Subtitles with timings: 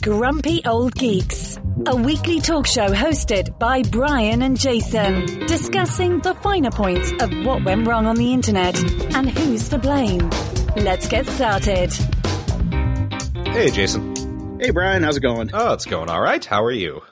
[0.00, 6.70] Grumpy Old Geeks, a weekly talk show hosted by Brian and Jason, discussing the finer
[6.70, 8.78] points of what went wrong on the internet
[9.16, 10.30] and who's to blame.
[10.76, 11.92] Let's get started.
[13.46, 14.60] Hey, Jason.
[14.60, 15.50] Hey, Brian, how's it going?
[15.52, 16.44] Oh, it's going all right.
[16.44, 17.02] How are you?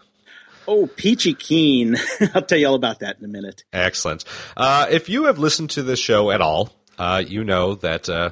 [0.69, 1.97] Oh, peachy keen.
[2.35, 3.65] I'll tell you all about that in a minute.
[3.73, 4.25] Excellent.
[4.57, 8.31] Uh, if you have listened to this show at all, uh, you know that uh,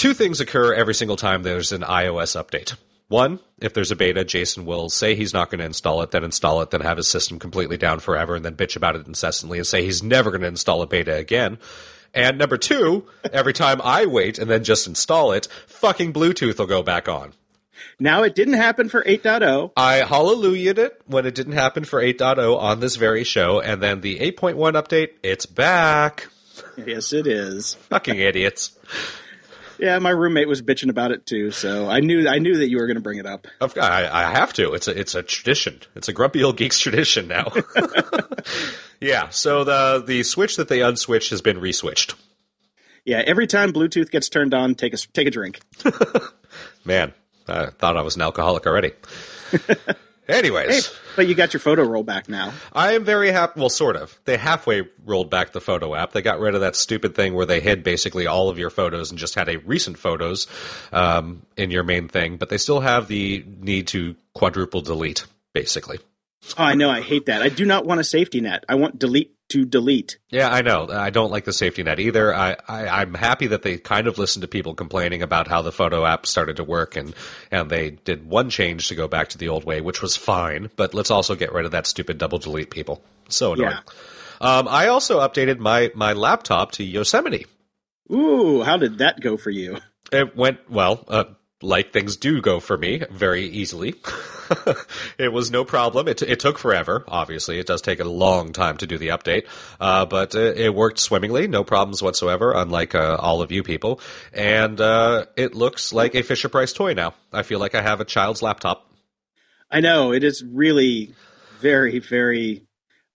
[0.00, 2.74] two things occur every single time there's an iOS update.
[3.08, 6.24] One, if there's a beta, Jason will say he's not going to install it, then
[6.24, 9.58] install it, then have his system completely down forever, and then bitch about it incessantly
[9.58, 11.58] and say he's never going to install a beta again.
[12.14, 16.66] And number two, every time I wait and then just install it, fucking Bluetooth will
[16.66, 17.34] go back on.
[17.98, 19.72] Now, it didn't happen for 8.0.
[19.76, 24.00] I hallelujah'd it when it didn't happen for 8.0 on this very show, and then
[24.00, 26.28] the 8.1 update, it's back.
[26.78, 27.74] Yes, it is.
[27.74, 28.78] Fucking idiots.
[29.80, 32.76] Yeah, my roommate was bitching about it too, so I knew I knew that you
[32.76, 33.46] were going to bring it up.
[33.60, 34.74] Of- I, I have to.
[34.74, 35.80] It's a it's a tradition.
[35.96, 37.50] It's a grumpy old geeks tradition now.
[39.00, 39.30] yeah.
[39.30, 42.14] So the the switch that they unswitched has been reswitched.
[43.04, 45.60] Yeah, every time Bluetooth gets turned on, take a take a drink.
[46.84, 47.14] Man,
[47.48, 48.92] I thought I was an alcoholic already.
[50.30, 52.52] Anyways, Hey, but you got your photo roll back now.
[52.72, 53.60] I am very happy.
[53.60, 54.18] Well, sort of.
[54.24, 56.12] They halfway rolled back the photo app.
[56.12, 59.10] They got rid of that stupid thing where they hid basically all of your photos
[59.10, 60.46] and just had a recent photos
[60.92, 62.36] um, in your main thing.
[62.36, 65.98] But they still have the need to quadruple delete, basically.
[66.56, 66.90] Oh, I know.
[66.90, 67.42] I hate that.
[67.42, 68.64] I do not want a safety net.
[68.68, 70.18] I want delete to delete.
[70.30, 70.88] Yeah, I know.
[70.88, 72.34] I don't like the safety net either.
[72.34, 75.72] I, I, I'm happy that they kind of listened to people complaining about how the
[75.72, 77.14] photo app started to work, and
[77.50, 80.70] and they did one change to go back to the old way, which was fine.
[80.76, 83.02] But let's also get rid of that stupid double delete people.
[83.28, 83.70] So annoying.
[83.70, 83.80] Yeah.
[84.40, 87.46] Um, I also updated my my laptop to Yosemite.
[88.10, 89.78] Ooh, how did that go for you?
[90.12, 91.24] It went well, uh,
[91.62, 93.94] like things do go for me very easily.
[95.18, 96.08] it was no problem.
[96.08, 97.04] It, it took forever.
[97.08, 99.46] Obviously, it does take a long time to do the update,
[99.80, 102.52] uh, but uh, it worked swimmingly, no problems whatsoever.
[102.52, 104.00] Unlike uh, all of you people,
[104.32, 107.14] and uh, it looks like a Fisher Price toy now.
[107.32, 108.90] I feel like I have a child's laptop.
[109.70, 111.14] I know it is really
[111.60, 112.66] very, very.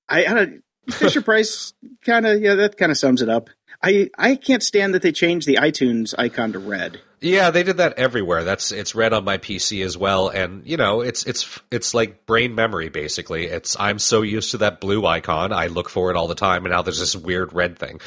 [0.08, 0.48] I, I.
[0.92, 1.74] Fisher Price
[2.06, 3.50] kind of yeah, that kind of sums it up.
[3.84, 7.02] I I can't stand that they changed the iTunes icon to red.
[7.22, 8.44] Yeah, they did that everywhere.
[8.44, 12.26] That's it's red on my PC as well, and you know, it's it's it's like
[12.26, 13.46] brain memory basically.
[13.46, 16.66] It's I'm so used to that blue icon, I look for it all the time,
[16.66, 18.00] and now there's this weird red thing,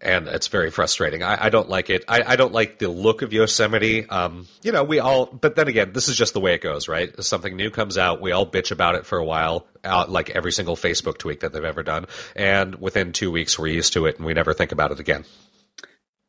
[0.00, 1.22] and it's very frustrating.
[1.22, 2.04] I, I don't like it.
[2.08, 4.08] I, I don't like the look of Yosemite.
[4.08, 6.88] Um, you know, we all, but then again, this is just the way it goes,
[6.88, 7.12] right?
[7.16, 10.30] If something new comes out, we all bitch about it for a while, out like
[10.30, 14.06] every single Facebook tweet that they've ever done, and within two weeks, we're used to
[14.06, 15.24] it, and we never think about it again.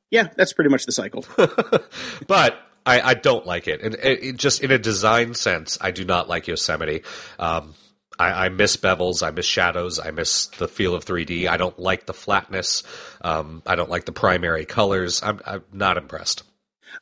[0.09, 1.25] Yeah, that's pretty much the cycle.
[2.27, 3.81] but I, I don't like it.
[3.81, 7.03] And it, it just in a design sense, I do not like Yosemite.
[7.39, 7.73] Um,
[8.21, 9.25] I, I miss bevels.
[9.25, 9.99] I miss shadows.
[9.99, 11.47] I miss the feel of 3D.
[11.47, 12.83] I don't like the flatness.
[13.21, 15.21] Um, I don't like the primary colors.
[15.23, 16.43] I'm, I'm not impressed.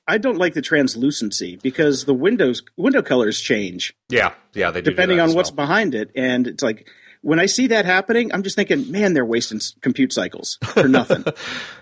[0.07, 4.85] I don't like the translucency because the windows window colors change Yeah, yeah, they do.
[4.85, 5.65] do depending that on what's well.
[5.67, 6.87] behind it, and it's like
[7.21, 11.25] when I see that happening, I'm just thinking, man, they're wasting compute cycles for nothing.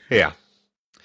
[0.09, 0.31] Yeah,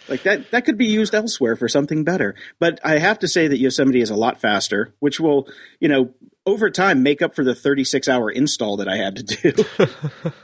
[0.08, 2.36] like that that could be used elsewhere for something better.
[2.60, 5.48] But I have to say that Yosemite is a lot faster, which will,
[5.80, 6.10] you know,
[6.44, 9.64] over time make up for the 36 hour install that I had to do.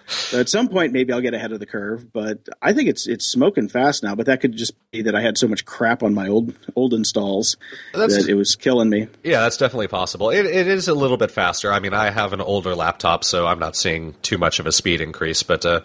[0.06, 3.06] so at some point maybe I'll get ahead of the curve, but I think it's
[3.08, 6.02] it's smoking fast now, but that could just be that I had so much crap
[6.02, 7.56] on my old old installs
[7.92, 9.08] That's- that it was killing me.
[9.24, 10.30] yeah, that's definitely possible.
[10.30, 11.72] It, it is a little bit faster.
[11.72, 14.72] I mean, I have an older laptop, so I'm not seeing too much of a
[14.72, 15.64] speed increase, but.
[15.66, 15.80] Uh,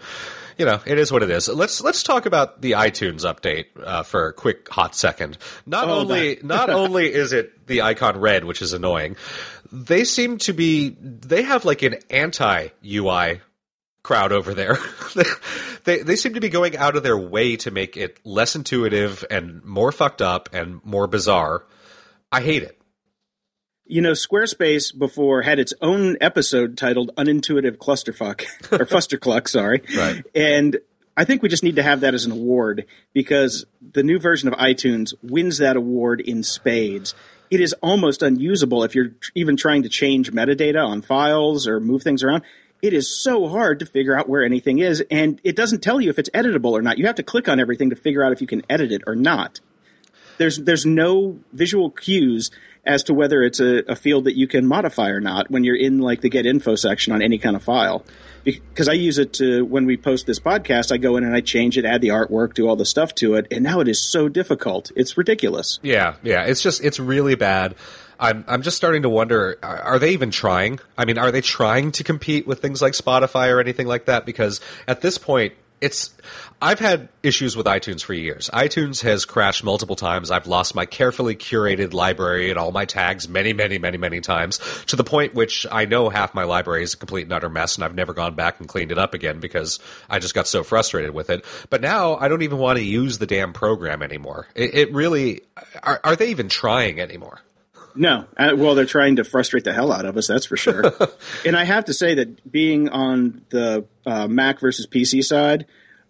[0.56, 1.48] you know, it is what it is.
[1.48, 5.36] Let's let's talk about the iTunes update uh, for a quick hot second.
[5.66, 9.16] Not Oh, only not only is it the icon red, which is annoying,
[9.74, 13.40] they seem to be they have like an anti UI
[14.04, 14.78] crowd over there.
[15.84, 19.24] they they seem to be going out of their way to make it less intuitive
[19.30, 21.64] and more fucked up and more bizarre.
[22.30, 22.80] I hate it.
[23.86, 29.82] You know, Squarespace before had its own episode titled "Unintuitive Clusterfuck" or Fustercluck, sorry.
[29.96, 30.24] Right.
[30.34, 30.78] And
[31.16, 34.48] I think we just need to have that as an award because the new version
[34.48, 37.14] of iTunes wins that award in spades.
[37.54, 42.02] It is almost unusable if you're even trying to change metadata on files or move
[42.02, 42.42] things around.
[42.82, 46.10] It is so hard to figure out where anything is, and it doesn't tell you
[46.10, 46.98] if it's editable or not.
[46.98, 49.14] You have to click on everything to figure out if you can edit it or
[49.14, 49.60] not.
[50.36, 52.50] There's there's no visual cues
[52.86, 55.76] as to whether it's a, a field that you can modify or not when you're
[55.76, 58.04] in like the get info section on any kind of file.
[58.44, 61.40] Because I use it to when we post this podcast, I go in and I
[61.40, 64.04] change it, add the artwork, do all the stuff to it, and now it is
[64.04, 64.92] so difficult.
[64.94, 65.80] It's ridiculous.
[65.82, 66.44] Yeah, yeah.
[66.44, 67.74] It's just it's really bad.
[68.20, 70.78] I'm I'm just starting to wonder: are, are, they even trying?
[70.96, 74.26] I mean, are they trying to compete with things like Spotify or anything like that?
[74.26, 76.14] Because at this point, it's
[76.62, 78.48] I've had issues with iTunes for years.
[78.52, 80.30] iTunes has crashed multiple times.
[80.30, 84.58] I've lost my carefully curated library and all my tags many, many, many, many times
[84.86, 87.74] to the point which I know half my library is a complete and utter mess
[87.74, 89.78] and I've never gone back and cleaned it up again because
[90.08, 91.44] I just got so frustrated with it.
[91.68, 94.48] But now I don't even want to use the damn program anymore.
[94.54, 95.42] It, it really
[95.82, 97.40] are, are they even trying anymore?
[97.94, 98.26] No.
[98.36, 100.92] Uh, well, they're trying to frustrate the hell out of us, that's for sure.
[101.46, 105.66] and I have to say that being on the uh, Mac versus PC side,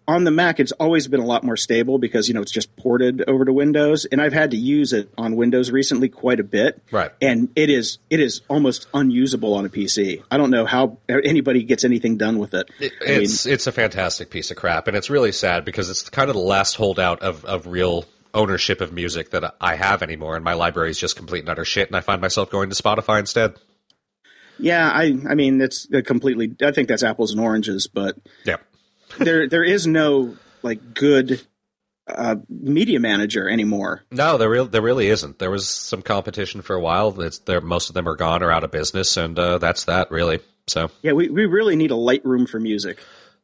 [0.07, 2.75] on the Mac, it's always been a lot more stable because, you know, it's just
[2.75, 4.05] ported over to Windows.
[4.05, 6.81] And I've had to use it on Windows recently quite a bit.
[6.91, 7.11] Right.
[7.21, 10.23] And it is, it is almost unusable on a PC.
[10.29, 12.69] I don't know how anybody gets anything done with it.
[12.79, 14.87] it it's, mean, it's a fantastic piece of crap.
[14.87, 18.05] And it's really sad because it's kind of the last holdout of, of real
[18.35, 21.65] ownership of music that I have anymore, and my library is just complete and utter
[21.65, 23.55] shit, and I find myself going to Spotify instead.
[24.59, 26.55] Yeah, I I mean it's completely.
[26.61, 28.57] I think that's apples and oranges, but yeah,
[29.17, 31.41] there there is no like good
[32.07, 34.03] uh, media manager anymore.
[34.11, 35.39] No, there real there really isn't.
[35.39, 37.19] There was some competition for a while.
[37.21, 37.61] It's there.
[37.61, 40.39] Most of them are gone or out of business, and uh, that's that really.
[40.67, 42.99] So yeah, we we really need a Lightroom for music.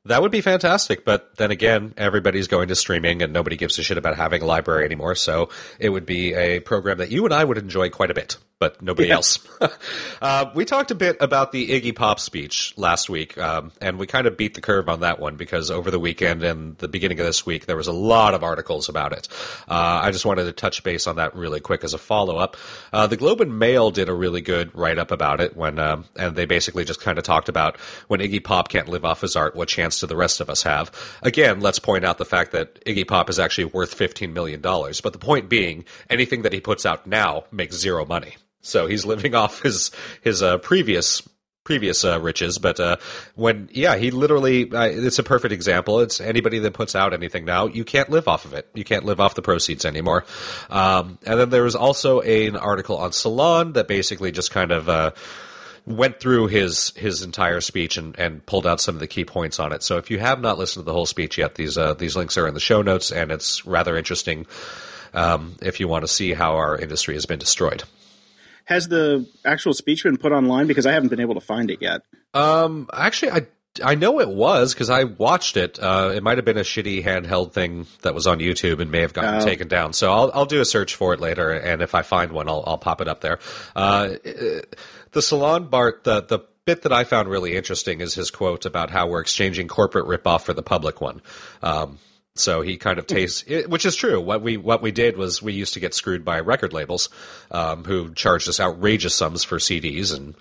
[0.05, 3.83] That would be fantastic, but then again, everybody's going to streaming and nobody gives a
[3.83, 5.49] shit about having a library anymore, so
[5.79, 8.79] it would be a program that you and I would enjoy quite a bit but
[8.79, 9.15] nobody yeah.
[9.15, 9.39] else.
[10.21, 14.05] uh, we talked a bit about the Iggy Pop speech last week, um, and we
[14.05, 17.19] kind of beat the curve on that one because over the weekend and the beginning
[17.19, 19.27] of this week, there was a lot of articles about it.
[19.67, 22.55] Uh, I just wanted to touch base on that really quick as a follow up.
[22.93, 26.05] Uh, the Globe and Mail did a really good write up about it when, um,
[26.15, 27.77] and they basically just kind of talked about
[28.09, 30.61] when Iggy Pop can't live off his art, what chance do the rest of us
[30.61, 30.91] have?
[31.23, 35.13] Again, let's point out the fact that Iggy Pop is actually worth $15 million, but
[35.13, 38.35] the point being, anything that he puts out now makes zero money.
[38.61, 39.91] So he's living off his
[40.21, 41.21] his uh, previous
[41.63, 42.57] previous uh, riches.
[42.57, 42.97] But uh,
[43.35, 45.99] when yeah, he literally uh, it's a perfect example.
[45.99, 48.67] It's anybody that puts out anything now, you can't live off of it.
[48.73, 50.25] You can't live off the proceeds anymore.
[50.69, 54.71] Um, and then there was also a, an article on Salon that basically just kind
[54.71, 54.89] of.
[54.89, 55.11] Uh,
[55.87, 59.59] went through his his entire speech and, and pulled out some of the key points
[59.59, 59.81] on it.
[59.81, 62.37] So if you have not listened to the whole speech yet, these uh, these links
[62.37, 64.45] are in the show notes, and it's rather interesting
[65.15, 67.83] um, if you want to see how our industry has been destroyed.
[68.65, 70.67] Has the actual speech been put online?
[70.67, 72.01] Because I haven't been able to find it yet.
[72.33, 73.47] Um, actually, I
[73.83, 75.79] I know it was because I watched it.
[75.79, 78.99] Uh, it might have been a shitty handheld thing that was on YouTube and may
[78.99, 79.45] have gotten oh.
[79.45, 79.93] taken down.
[79.93, 82.63] So I'll I'll do a search for it later, and if I find one, I'll
[82.67, 83.39] I'll pop it up there.
[83.75, 84.09] Uh,
[85.11, 88.91] the Salon Bart the the bit that I found really interesting is his quote about
[88.91, 91.21] how we're exchanging corporate ripoff for the public one.
[91.63, 91.97] Um,
[92.35, 94.21] so he kind of tastes, which is true.
[94.21, 97.09] What we what we did was we used to get screwed by record labels,
[97.51, 100.35] um, who charged us outrageous sums for CDs, and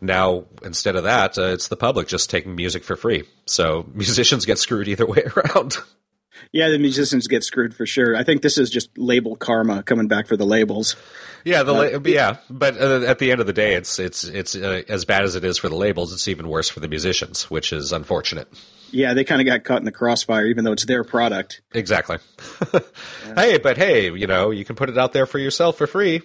[0.00, 3.24] now instead of that, uh, it's the public just taking music for free.
[3.46, 5.78] So musicians get screwed either way around.
[6.52, 8.16] Yeah, the musicians get screwed for sure.
[8.16, 10.94] I think this is just label karma coming back for the labels.
[11.44, 14.54] Yeah, the uh, yeah, but uh, at the end of the day, it's it's it's
[14.54, 16.12] uh, as bad as it is for the labels.
[16.12, 18.48] It's even worse for the musicians, which is unfortunate.
[18.94, 21.62] Yeah, they kind of got caught in the crossfire, even though it's their product.
[21.72, 22.18] Exactly.
[22.72, 22.80] yeah.
[23.34, 26.22] Hey, but hey, you know, you can put it out there for yourself for free.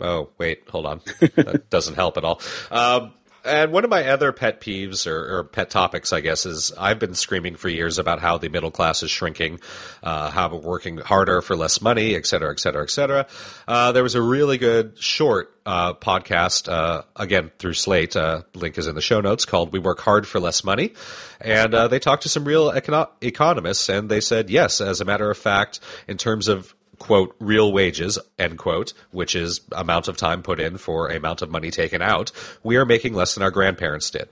[0.00, 1.00] Oh, wait, hold on.
[1.34, 2.40] that doesn't help at all.
[2.70, 3.12] Um,
[3.44, 6.98] and one of my other pet peeves or, or, pet topics, I guess, is I've
[6.98, 9.60] been screaming for years about how the middle class is shrinking,
[10.02, 13.26] uh, how we're working harder for less money, et cetera, et cetera, et cetera.
[13.66, 18.78] Uh, there was a really good short uh, podcast, uh, again, through Slate, uh, link
[18.78, 20.92] is in the show notes, called We Work Hard for Less Money.
[21.40, 25.04] And uh, they talked to some real econo- economists, and they said, yes, as a
[25.04, 30.16] matter of fact, in terms of quote real wages end quote which is amount of
[30.16, 32.30] time put in for amount of money taken out
[32.62, 34.28] we are making less than our grandparents did.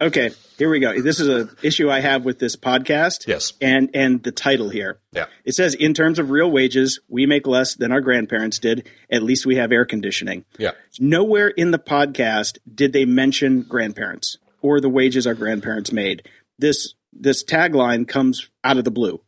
[0.00, 1.00] Okay here we go.
[1.00, 3.52] This is a issue i have with this podcast yes.
[3.60, 4.98] and and the title here.
[5.12, 5.26] Yeah.
[5.44, 8.88] It says in terms of real wages we make less than our grandparents did.
[9.10, 10.44] At least we have air conditioning.
[10.58, 10.72] Yeah.
[10.98, 16.28] Nowhere in the podcast did they mention grandparents or the wages our grandparents made.
[16.58, 19.20] This this tagline comes out of the blue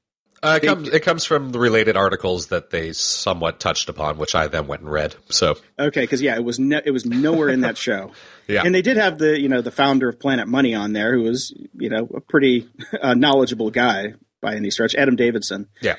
[0.43, 4.35] uh, it, comes, it comes from the related articles that they somewhat touched upon, which
[4.35, 5.15] I then went and read.
[5.29, 8.13] So okay, because yeah, it was no, it was nowhere in that show.
[8.49, 11.13] yeah, and they did have the you know the founder of Planet Money on there,
[11.13, 12.69] who was you know a pretty
[13.03, 15.69] uh, knowledgeable guy by any stretch, Adam Davidson.
[15.83, 15.97] Yeah,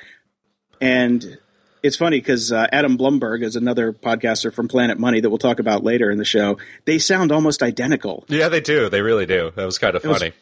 [0.80, 1.38] and
[1.84, 5.60] it's funny because uh, Adam Blumberg is another podcaster from Planet Money that we'll talk
[5.60, 6.58] about later in the show.
[6.86, 8.26] They sound almost identical.
[8.28, 8.90] Yeah, they do.
[8.90, 9.52] They really do.
[9.56, 10.34] That was kind of was- funny.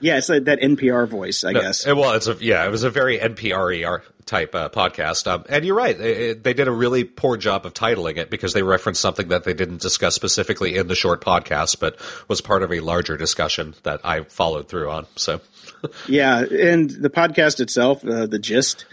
[0.00, 1.86] Yeah, it's like that NPR voice, I No, guess.
[1.86, 5.26] uh, well, it's a yeah, it was a very NPR type uh, podcast.
[5.26, 8.52] Um, and you're right, they, they did a really poor job of titling it because
[8.52, 11.96] they referenced something that they didn't discuss specifically in the short podcast, but
[12.28, 15.06] was part of a larger discussion that I followed through on.
[15.16, 15.40] So,
[16.08, 18.84] Yeah, and the podcast itself, uh, the gist,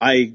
[0.00, 0.34] I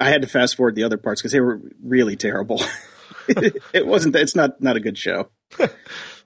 [0.00, 2.62] I had to fast forward the other parts because they were really terrible.
[3.28, 4.16] it wasn't.
[4.16, 5.28] It's not not a good show.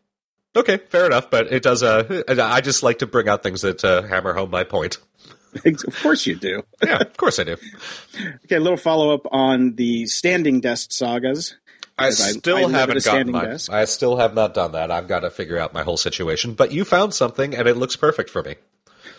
[0.56, 1.30] okay, fair enough.
[1.30, 1.82] But it does.
[1.82, 4.99] Uh, I just like to bring out things that uh, hammer home my point.
[5.66, 6.62] of course you do.
[6.82, 7.56] Yeah, of course I do.
[8.44, 11.56] Okay, a little follow up on the standing desk sagas.
[11.99, 13.44] I I- still I a haven't gotten my.
[13.44, 13.71] desk.
[13.71, 14.90] I still have not done that.
[14.90, 16.54] I've got to figure out my whole situation.
[16.54, 18.54] But you found something, and it looks perfect for me.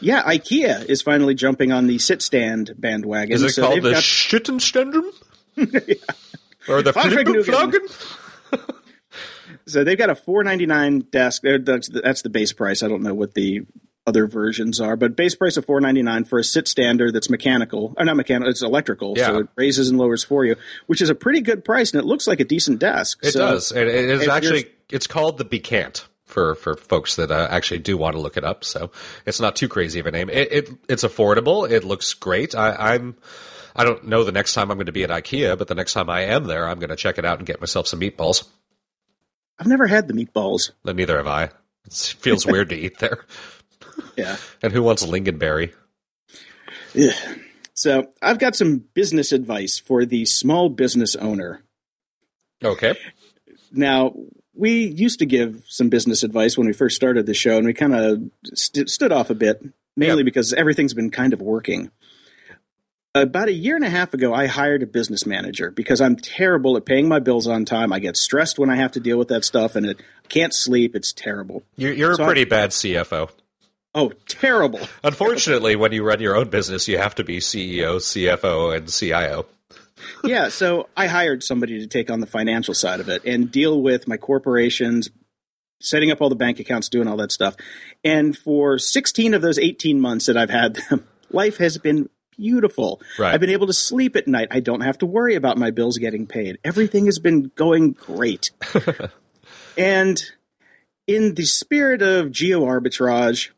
[0.02, 3.34] Yeah, IKEA is finally jumping on the sit stand bandwagon.
[3.36, 5.06] Is it So called the got- Schittenstendrum?
[6.68, 7.82] Or the Flippenflaggen?
[9.66, 11.44] So they've got a four ninety nine desk.
[11.44, 12.84] That's the, that's the base price.
[12.84, 13.66] I don't know what the
[14.06, 17.30] other versions are, but base price of four ninety nine for a sit stander that's
[17.30, 18.50] mechanical or not mechanical.
[18.50, 19.28] It's electrical, yeah.
[19.28, 20.56] so it raises and lowers for you,
[20.88, 23.20] which is a pretty good price, and it looks like a decent desk.
[23.24, 23.72] It So- does.
[23.72, 24.66] It, it is actually.
[24.90, 28.44] It's called the Bekant for for folks that uh, actually do want to look it
[28.44, 28.64] up.
[28.64, 28.92] So
[29.26, 30.30] it's not too crazy of a name.
[30.30, 31.70] It, it it's affordable.
[31.70, 32.54] It looks great.
[32.56, 33.16] I, I'm.
[33.76, 35.94] I don't know the next time I'm going to be at IKEA, but the next
[35.94, 38.48] time I am there, I'm going to check it out and get myself some meatballs.
[39.60, 40.72] I've never had the meatballs.
[40.84, 41.50] Then neither have I.
[41.86, 43.26] It feels weird to eat there.
[44.18, 44.38] Yeah.
[44.64, 45.72] And who wants lingonberry?
[47.00, 47.38] Ugh.
[47.76, 51.62] So I've got some business advice for the small business owner.
[52.64, 52.96] Okay.
[53.72, 54.14] Now,
[54.56, 57.74] we used to give some business advice when we first started the show, and we
[57.74, 58.22] kind of
[58.56, 59.62] st- stood off a bit,
[59.96, 60.26] mainly Yeah.
[60.26, 61.92] because everything's been kind of working.
[63.16, 66.76] About a year and a half ago, I hired a business manager because I'm terrible
[66.78, 67.94] at paying my bills on time.
[67.94, 70.54] I get stressed when I have to deal with that stuff, and it I can't
[70.54, 70.96] sleep.
[70.96, 71.62] It's terrible.
[71.76, 73.30] You're, you're So a I- pretty bad CFO.
[73.94, 74.80] Oh, terrible.
[75.04, 79.46] Unfortunately, when you run your own business, you have to be CEO, CFO, and CIO.
[80.24, 83.80] yeah, so I hired somebody to take on the financial side of it and deal
[83.80, 85.12] with my corporations,
[85.80, 87.56] setting up all the bank accounts, doing all that stuff.
[88.04, 93.02] And for 16 of those 18 months that I've had them, life has been beautiful.
[93.18, 93.34] Right.
[93.34, 94.48] I've been able to sleep at night.
[94.52, 96.58] I don't have to worry about my bills getting paid.
[96.64, 98.52] Everything has been going great.
[99.78, 100.24] and
[101.08, 103.50] in the spirit of geo arbitrage,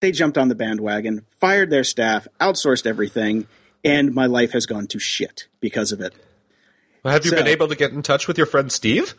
[0.00, 3.46] they jumped on the bandwagon, fired their staff, outsourced everything,
[3.84, 6.14] and my life has gone to shit because of it.
[7.02, 9.14] Well, have you So- been able to get in touch with your friend Steve?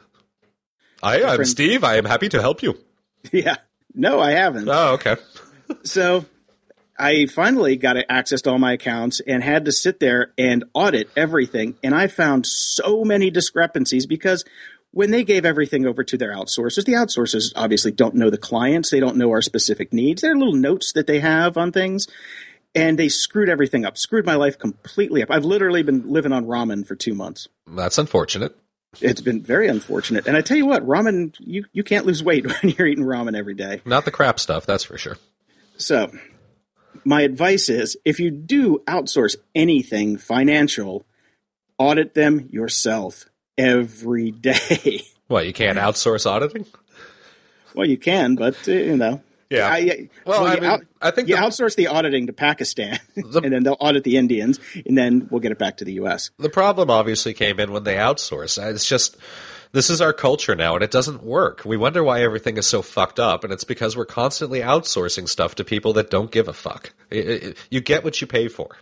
[1.04, 1.84] Hi, I'm Steve.
[1.84, 2.78] I am happy to help you.
[3.32, 3.56] Yeah.
[3.96, 4.70] No, I haven't.
[4.70, 5.16] Oh, okay.
[5.84, 6.26] So
[6.98, 11.10] I finally got access to all my accounts and had to sit there and audit
[11.16, 11.76] everything.
[11.84, 14.46] And I found so many discrepancies because
[14.92, 18.92] when they gave everything over to their outsourcers, the outsourcers obviously don't know the clients,
[18.92, 20.22] they don't know our specific needs.
[20.22, 22.08] There are little notes that they have on things.
[22.74, 25.32] And they screwed everything up, screwed my life completely up.
[25.32, 27.48] I've literally been living on ramen for two months.
[27.68, 28.54] That's unfortunate.
[29.02, 30.28] It's been very unfortunate.
[30.28, 33.38] And I tell you what, ramen, you, you can't lose weight when you're eating ramen
[33.38, 33.82] every day.
[33.86, 35.18] Not the crap stuff, that's for sure.
[35.78, 36.12] So,
[37.04, 41.06] my advice is if you do outsource anything financial,
[41.78, 43.26] audit them yourself
[43.58, 45.04] every day.
[45.28, 46.66] What, you can't outsource auditing?
[47.74, 49.22] well, you can, but uh, you know.
[49.50, 49.68] Yeah.
[49.72, 53.34] I, Well, I you mean, I think you the- outsource the auditing to Pakistan, and
[53.54, 56.32] then they'll audit the Indians, and then we'll get it back to the U.S.
[56.40, 58.58] The problem obviously came in when they outsource.
[58.72, 59.18] It's just
[59.76, 61.64] this is our culture now, and it doesn't work.
[61.66, 65.54] We wonder why everything is so fucked up, and it's because we're constantly outsourcing stuff
[65.56, 66.94] to people that don't give a fuck.
[67.12, 68.78] It- it- you get what you pay for.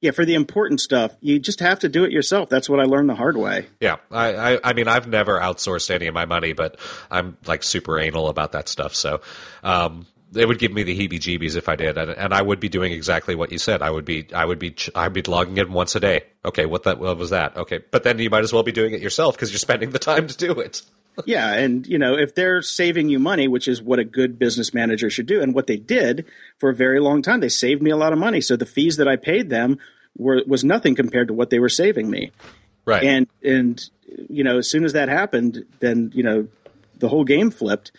[0.00, 2.48] Yeah, for the important stuff, you just have to do it yourself.
[2.48, 3.66] That's what I learned the hard way.
[3.78, 6.78] Yeah, I, I, I mean, I've never outsourced any of my money, but
[7.10, 8.94] I'm like super anal about that stuff.
[8.94, 9.20] So,
[9.62, 10.06] um,
[10.36, 12.92] it would give me the heebie-jeebies if I did, and, and I would be doing
[12.92, 13.82] exactly what you said.
[13.82, 16.24] I would be, I would be, I'd be logging in once a day.
[16.44, 17.56] Okay, what that, what was that?
[17.56, 19.98] Okay, but then you might as well be doing it yourself because you're spending the
[19.98, 20.82] time to do it.
[21.24, 24.74] Yeah, and you know, if they're saving you money, which is what a good business
[24.74, 26.26] manager should do, and what they did
[26.58, 28.42] for a very long time, they saved me a lot of money.
[28.42, 29.78] So the fees that I paid them
[30.18, 32.32] were was nothing compared to what they were saving me.
[32.84, 33.02] Right.
[33.02, 33.88] And and
[34.28, 36.48] you know, as soon as that happened, then you know,
[36.98, 37.92] the whole game flipped.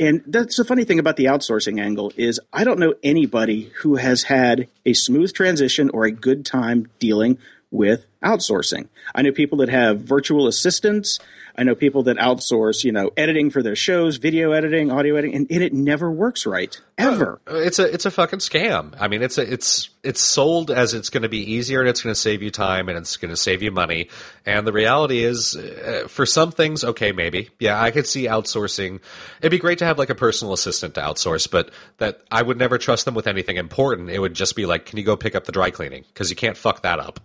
[0.00, 3.96] And that's the funny thing about the outsourcing angle is I don't know anybody who
[3.96, 7.38] has had a smooth transition or a good time dealing
[7.70, 8.88] with outsourcing.
[9.14, 11.18] I know people that have virtual assistants.
[11.56, 15.36] I know people that outsource, you know, editing for their shows, video editing, audio editing,
[15.36, 17.40] and, and it never works right ever.
[17.46, 18.94] It's a it's a fucking scam.
[18.98, 22.02] I mean, it's a it's it's sold as it's going to be easier and it's
[22.02, 24.08] going to save you time and it's going to save you money.
[24.44, 29.00] And the reality is, uh, for some things, okay, maybe, yeah, I could see outsourcing.
[29.40, 32.58] It'd be great to have like a personal assistant to outsource, but that I would
[32.58, 34.10] never trust them with anything important.
[34.10, 36.04] It would just be like, can you go pick up the dry cleaning?
[36.08, 37.20] Because you can't fuck that up.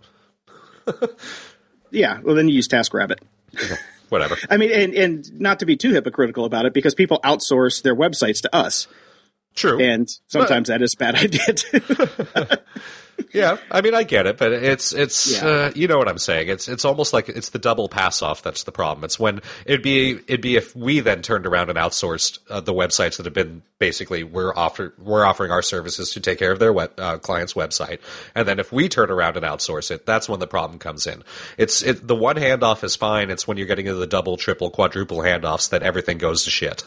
[1.90, 3.18] yeah, well, then you use TaskRabbit.
[4.10, 4.36] Whatever.
[4.50, 7.96] I mean, and, and not to be too hypocritical about it, because people outsource their
[7.96, 8.86] websites to us.
[9.54, 9.80] True.
[9.80, 11.80] And sometimes but, that is a bad idea too.
[13.32, 15.48] yeah, I mean, I get it, but it's it's yeah.
[15.48, 16.48] uh, you know what I'm saying.
[16.48, 19.04] It's it's almost like it's the double pass off that's the problem.
[19.04, 22.74] It's when it'd be it'd be if we then turned around and outsourced uh, the
[22.74, 26.58] websites that have been basically we're offer we're offering our services to take care of
[26.58, 27.98] their web, uh, client's website,
[28.34, 31.22] and then if we turn around and outsource it, that's when the problem comes in.
[31.58, 33.30] It's it, the one handoff is fine.
[33.30, 36.84] It's when you're getting into the double, triple, quadruple handoffs that everything goes to shit.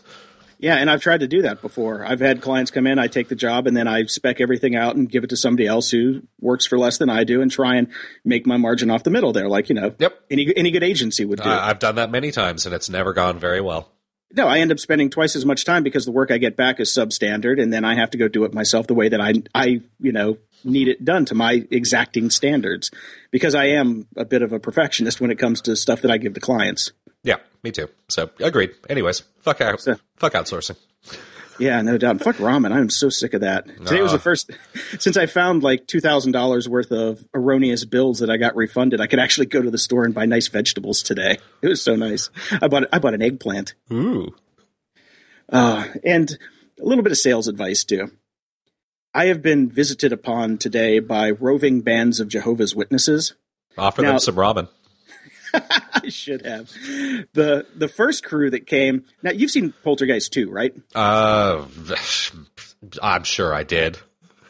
[0.63, 2.05] Yeah, and I've tried to do that before.
[2.05, 4.95] I've had clients come in, I take the job, and then I spec everything out
[4.95, 7.75] and give it to somebody else who works for less than I do, and try
[7.75, 7.89] and
[8.23, 11.25] make my margin off the middle there, like you know, yep, any any good agency
[11.25, 11.49] would do.
[11.49, 13.91] Uh, I've done that many times, and it's never gone very well.
[14.31, 16.79] No, I end up spending twice as much time because the work I get back
[16.79, 19.33] is substandard, and then I have to go do it myself the way that I
[19.53, 22.89] I you know need it done to my exacting standards
[23.31, 26.17] because I am a bit of a perfectionist when it comes to stuff that I
[26.17, 26.93] give to clients.
[27.23, 27.89] Yeah, me too.
[28.09, 28.71] So agreed.
[28.89, 30.77] Anyways, fuck out, so, fuck outsourcing.
[31.59, 32.21] Yeah, no doubt.
[32.21, 32.71] Fuck ramen.
[32.71, 33.67] I'm so sick of that.
[33.67, 34.51] Today uh, was the first
[34.99, 38.99] since I found like two thousand dollars worth of erroneous bills that I got refunded.
[38.99, 41.37] I could actually go to the store and buy nice vegetables today.
[41.61, 42.29] It was so nice.
[42.61, 43.75] I bought I bought an eggplant.
[43.91, 44.33] Ooh.
[45.47, 46.37] Uh, and
[46.81, 48.11] a little bit of sales advice too.
[49.13, 53.35] I have been visited upon today by roving bands of Jehovah's Witnesses.
[53.77, 54.69] Offer now, them some ramen.
[55.93, 56.71] I should have.
[57.33, 59.05] The the first crew that came.
[59.21, 60.73] Now you've seen Poltergeist 2, right?
[60.95, 61.65] Uh
[63.01, 63.97] I'm sure I did.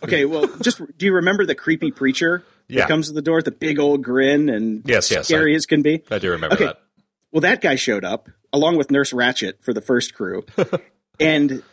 [0.03, 2.81] Okay, well, just do you remember the creepy preacher yeah.
[2.81, 5.55] that comes to the door with the big old grin and yes, yes, scary I,
[5.55, 6.03] as can be?
[6.11, 6.65] I do remember okay.
[6.65, 6.81] that.
[7.31, 10.45] Well, that guy showed up along with Nurse Ratched for the first crew,
[11.19, 11.63] and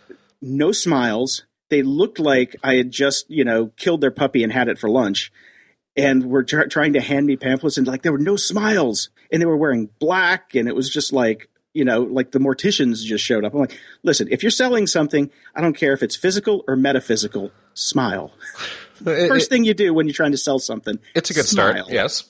[0.40, 1.44] no smiles.
[1.68, 4.90] They looked like I had just, you know, killed their puppy and had it for
[4.90, 5.30] lunch
[5.96, 9.40] and were tr- trying to hand me pamphlets and like there were no smiles and
[9.40, 13.24] they were wearing black and it was just like you know like the morticians just
[13.24, 13.54] showed up.
[13.54, 17.50] I'm like listen if you're selling something i don't care if it's physical or metaphysical
[17.74, 18.32] smile.
[19.06, 21.46] It, first it, thing you do when you're trying to sell something it's a good
[21.46, 21.84] smile.
[21.84, 22.24] start yes.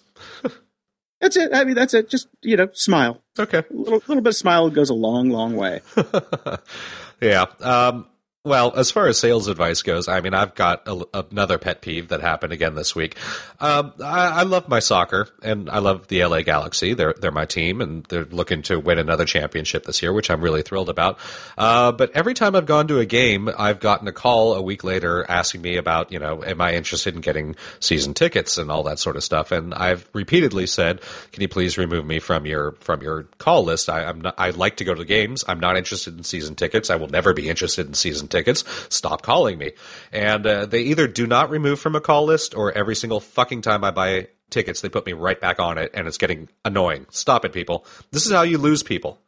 [1.20, 1.52] That's it.
[1.52, 2.08] I mean that's it.
[2.08, 3.20] Just you know smile.
[3.38, 3.58] Okay.
[3.58, 5.80] A little, little bit of smile goes a long long way.
[7.20, 8.06] Yeah um
[8.42, 12.08] well, as far as sales advice goes, I mean, I've got a, another pet peeve
[12.08, 13.18] that happened again this week.
[13.60, 16.94] Um, I, I, love my soccer, and I love the LA Galaxy.
[16.94, 20.40] They're they're my team, and they're looking to win another championship this year, which I'm
[20.40, 21.18] really thrilled about.
[21.58, 24.84] Uh, but every time I've gone to a game, I've gotten a call a week
[24.84, 28.84] later asking me about, you know, am I interested in getting season tickets and all
[28.84, 29.52] that sort of stuff.
[29.52, 33.90] And I've repeatedly said, can you please remove me from your from your call list?
[33.90, 35.44] I, I'm not, I like to go to the games.
[35.46, 36.88] I'm not interested in season tickets.
[36.88, 39.72] I will never be interested in season tickets, stop calling me.
[40.12, 43.62] And uh, they either do not remove from a call list or every single fucking
[43.62, 47.06] time I buy tickets, they put me right back on it and it's getting annoying.
[47.10, 47.84] Stop it, people.
[48.10, 49.20] This is how you lose people.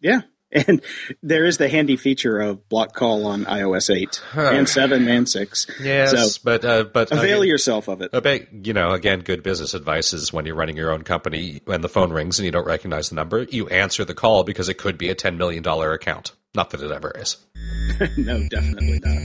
[0.00, 0.22] Yeah.
[0.68, 0.80] And
[1.24, 5.66] there is the handy feature of block call on iOS 8 and 7 and 6.
[5.82, 8.14] Yes, so but uh, but avail again, yourself of it.
[8.14, 11.80] Obey, you know, again, good business advice is when you're running your own company, when
[11.80, 14.78] the phone rings and you don't recognize the number, you answer the call because it
[14.78, 16.32] could be a $10 million account.
[16.56, 17.36] Not that it ever is.
[18.16, 19.18] no, definitely not.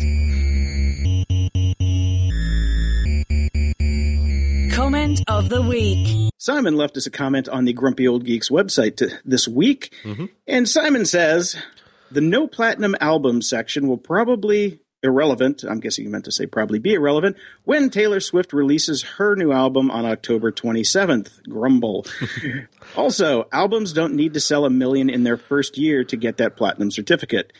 [4.76, 6.30] Comment of the week.
[6.38, 10.26] Simon left us a comment on the Grumpy Old Geeks website to, this week, mm-hmm.
[10.46, 11.56] and Simon says
[12.12, 15.64] the no platinum album section will probably irrelevant.
[15.64, 19.52] I'm guessing you meant to say probably be irrelevant when Taylor Swift releases her new
[19.52, 21.44] album on October 27th.
[21.50, 22.06] Grumble.
[22.96, 26.56] also, albums don't need to sell a million in their first year to get that
[26.56, 27.52] platinum certificate.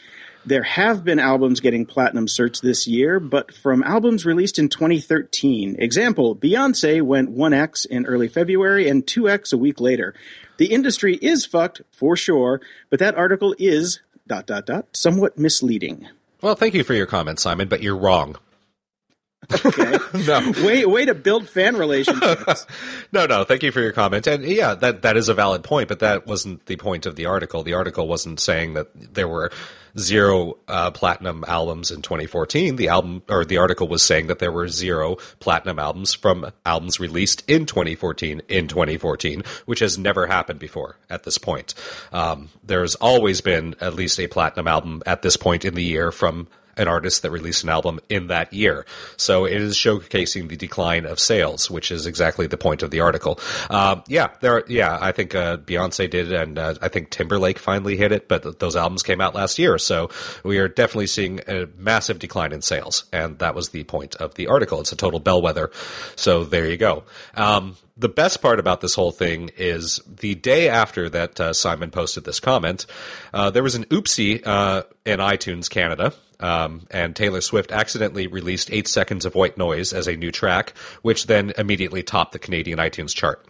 [0.44, 5.76] There have been albums getting platinum certs this year, but from albums released in 2013.
[5.78, 10.16] Example, Beyonce went 1X in early February and 2X a week later.
[10.58, 16.08] The industry is fucked, for sure, but that article is, dot, dot, dot, somewhat misleading.
[16.42, 18.38] Well, thank you for your comment, Simon, but you're wrong.
[19.54, 19.98] Okay.
[20.28, 20.52] No.
[20.64, 22.68] way way to build fan relationships.
[23.14, 23.44] No, no.
[23.44, 24.28] Thank you for your comment.
[24.28, 27.26] And yeah, that that is a valid point, but that wasn't the point of the
[27.26, 27.64] article.
[27.64, 29.52] The article wasn't saying that there were
[29.98, 32.76] zero uh, platinum albums in 2014.
[32.78, 37.00] The album or the article was saying that there were zero platinum albums from albums
[37.00, 41.74] released in 2014 in 2014, which has never happened before at this point.
[42.14, 46.12] Um, there's always been at least a platinum album at this point in the year
[46.12, 48.86] from an artist that released an album in that year.
[49.18, 53.02] So it is showcasing the decline of sales, which is exactly the point of the
[53.02, 53.40] article.
[53.70, 54.58] Um, yeah, there.
[54.58, 58.28] Are, yeah, I think uh, Beyonce did, and uh, I think Timberlake finally hit it.
[58.28, 60.10] But th- those albums came out last year, so
[60.44, 64.36] we are definitely seeing a massive decline in sales, and that was the point of
[64.36, 64.80] the article.
[64.80, 65.72] It's a total bellwether.
[66.16, 67.04] So there you go.
[67.36, 71.92] Um, the best part about this whole thing is the day after that uh, Simon
[71.92, 72.86] posted this comment,
[73.34, 76.14] uh, there was an oopsie uh, in iTunes Canada.
[76.42, 80.74] Um, and Taylor Swift accidentally released eight seconds of white noise as a new track,
[81.02, 83.46] which then immediately topped the Canadian iTunes chart.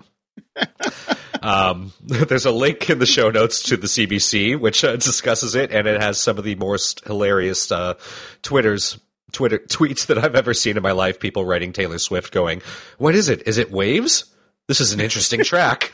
[1.41, 5.71] um, there's a link in the show notes to the CBC, which uh, discusses it,
[5.71, 7.95] and it has some of the most hilarious uh,
[8.41, 8.99] Twitters
[9.31, 11.19] Twitter tweets that I've ever seen in my life.
[11.19, 12.61] People writing Taylor Swift, going,
[12.97, 13.47] "What is it?
[13.47, 14.25] Is it Waves?
[14.67, 15.93] This is an interesting track."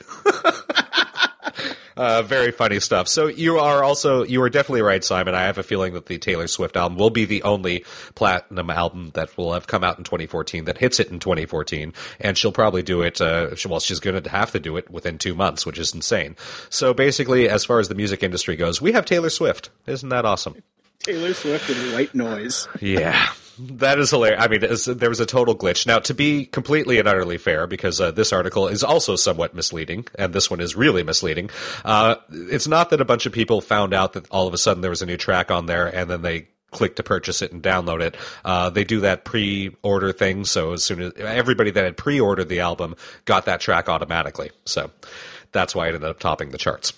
[1.98, 3.08] Uh, very funny stuff.
[3.08, 5.36] So you are also you are definitely right, Simon.
[5.36, 7.84] I have a feeling that the Taylor Swift album will be the only
[8.16, 12.38] platinum album that will have come out in 2014 that hits it in 2014, and
[12.38, 13.20] she'll probably do it.
[13.20, 16.36] Uh, well, she's going to have to do it within two months, which is insane.
[16.70, 19.70] So basically, as far as the music industry goes, we have Taylor Swift.
[19.88, 20.62] Isn't that awesome?
[21.00, 22.68] Taylor Swift and white noise.
[22.80, 23.28] Yeah.
[23.60, 24.42] That is hilarious.
[24.42, 24.62] I mean,
[25.00, 25.88] there was a total glitch.
[25.88, 30.06] Now, to be completely and utterly fair, because uh, this article is also somewhat misleading,
[30.16, 31.50] and this one is really misleading,
[31.84, 34.82] uh, it's not that a bunch of people found out that all of a sudden
[34.82, 37.64] there was a new track on there and then they click to purchase it and
[37.64, 38.16] download it.
[38.46, 42.60] Uh, they do that pre-order thing, so as soon as everybody that had pre-ordered the
[42.60, 44.52] album got that track automatically.
[44.66, 44.92] So
[45.52, 46.94] that's why it ended up topping the charts.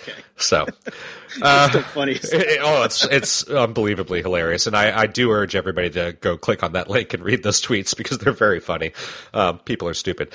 [0.00, 0.12] Okay.
[0.36, 0.66] So,
[1.42, 2.12] uh, still funny.
[2.12, 6.62] It, oh, it's it's unbelievably hilarious, and I, I do urge everybody to go click
[6.62, 8.92] on that link and read those tweets because they're very funny.
[9.32, 10.32] Um, people are stupid.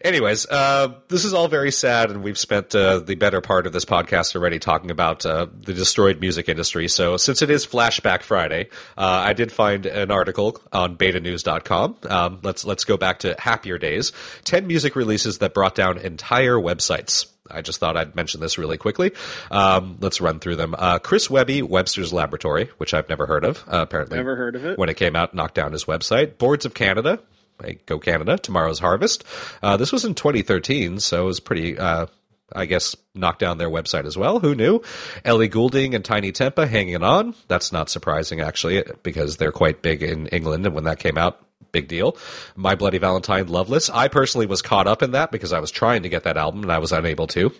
[0.00, 3.72] Anyways, uh, this is all very sad, and we've spent uh, the better part of
[3.72, 6.88] this podcast already talking about uh, the destroyed music industry.
[6.88, 11.98] So, since it is Flashback Friday, uh, I did find an article on BetaNews.com.
[12.08, 14.12] Um, let's let's go back to happier days.
[14.44, 17.31] Ten music releases that brought down entire websites.
[17.52, 19.12] I just thought I'd mention this really quickly.
[19.50, 20.74] Um, let's run through them.
[20.78, 23.64] Uh, Chris Webby, Webster's Laboratory, which I've never heard of.
[23.68, 24.78] Uh, apparently, Never heard of it.
[24.78, 26.38] when it came out, knocked down his website.
[26.38, 27.18] Boards of Canada,
[27.62, 28.38] hey, go Canada.
[28.38, 29.24] Tomorrow's Harvest.
[29.62, 31.78] Uh, this was in 2013, so it was pretty.
[31.78, 32.06] Uh,
[32.54, 34.38] I guess knocked down their website as well.
[34.38, 34.82] Who knew?
[35.24, 37.34] Ellie Goulding and Tinie Tempah hanging on.
[37.48, 41.40] That's not surprising actually, because they're quite big in England, and when that came out,
[41.72, 42.16] big deal.
[42.54, 43.90] My Bloody Valentine, Loveless.
[43.90, 46.62] I personally was caught up in that because I was trying to get that album
[46.62, 47.52] and I was unable to.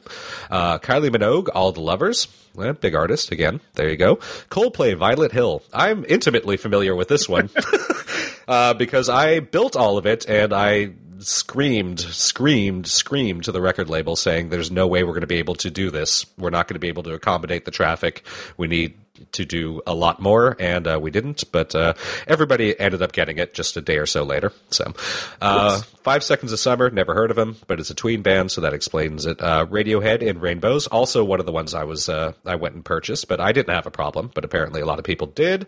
[0.50, 2.28] Uh, Kylie Minogue, All the Lovers.
[2.60, 3.60] Eh, big artist again.
[3.74, 4.16] There you go.
[4.50, 5.62] Coldplay, Violet Hill.
[5.72, 7.48] I'm intimately familiar with this one
[8.48, 13.88] uh, because I built all of it and I screamed, screamed, screamed to the record
[13.88, 16.26] label saying, "There's no way we're going to be able to do this.
[16.36, 18.24] We're not going to be able to accommodate the traffic.
[18.56, 18.94] We need."
[19.32, 21.94] To do a lot more, and uh, we didn't, but uh,
[22.26, 24.52] everybody ended up getting it just a day or so later.
[24.70, 24.92] So,
[25.40, 28.60] uh, Five Seconds of Summer, never heard of him, but it's a tween band, so
[28.60, 29.40] that explains it.
[29.40, 32.84] Uh, Radiohead in Rainbows, also one of the ones I was uh, I went and
[32.84, 34.30] purchased, but I didn't have a problem.
[34.34, 35.66] But apparently, a lot of people did.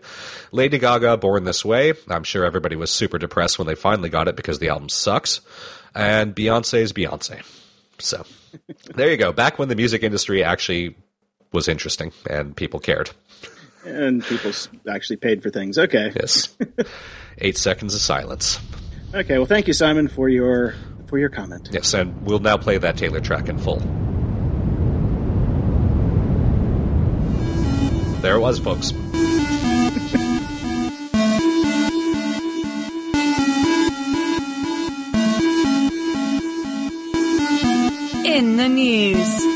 [0.51, 1.93] Lady Gaga, Born This Way.
[2.09, 5.41] I'm sure everybody was super depressed when they finally got it because the album sucks.
[5.93, 7.41] And Beyonce's Beyonce.
[7.99, 8.25] So,
[8.95, 9.31] there you go.
[9.31, 10.95] Back when the music industry actually
[11.51, 13.11] was interesting and people cared.
[13.85, 14.51] And people
[14.89, 15.77] actually paid for things.
[15.77, 16.11] Okay.
[16.15, 16.55] Yes.
[17.37, 18.59] Eight seconds of silence.
[19.13, 19.37] Okay.
[19.37, 20.73] Well, thank you, Simon, for your
[21.07, 21.69] for your comment.
[21.71, 23.79] Yes, and we'll now play that Taylor track in full.
[28.21, 28.91] There it was, folks.
[38.25, 39.54] In the news.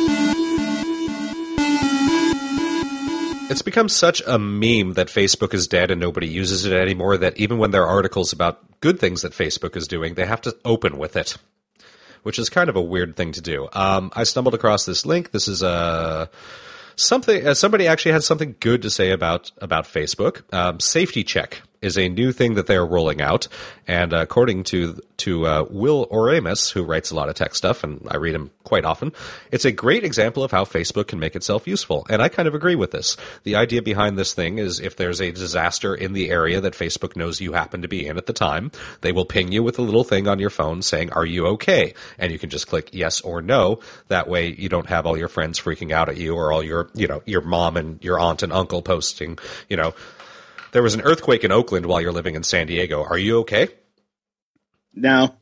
[3.50, 7.38] It's become such a meme that Facebook is dead and nobody uses it anymore that
[7.38, 10.56] even when there are articles about good things that Facebook is doing, they have to
[10.64, 11.36] open with it,
[12.24, 13.68] which is kind of a weird thing to do.
[13.74, 15.32] Um, I stumbled across this link.
[15.32, 16.30] This is a.
[16.96, 20.42] Something uh, somebody actually had something good to say about about Facebook.
[20.54, 23.48] Um, safety check is a new thing that they are rolling out,
[23.88, 28.06] and according to to uh, Will Oremus, who writes a lot of tech stuff, and
[28.10, 29.12] I read him quite often,
[29.52, 32.06] it's a great example of how Facebook can make itself useful.
[32.10, 33.18] And I kind of agree with this.
[33.44, 37.18] The idea behind this thing is if there's a disaster in the area that Facebook
[37.18, 39.82] knows you happen to be in at the time, they will ping you with a
[39.82, 43.20] little thing on your phone saying, "Are you okay?" And you can just click yes
[43.22, 43.80] or no.
[44.08, 46.90] That way, you don't have all your friends freaking out at you or all your
[46.94, 49.38] you know your mom and your aunt and uncle posting
[49.68, 49.94] you know
[50.72, 53.04] there was an earthquake in Oakland while you're living in San Diego.
[53.04, 53.70] Are you okay?
[54.94, 55.38] Now,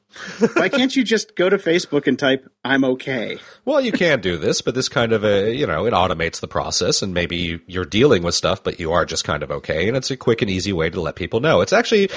[0.56, 3.38] why can't you just go to Facebook and type "I'm okay"?
[3.66, 6.48] Well, you can do this, but this kind of a you know it automates the
[6.48, 9.98] process, and maybe you're dealing with stuff, but you are just kind of okay, and
[9.98, 11.62] it's a quick and easy way to let people know.
[11.62, 12.10] It's actually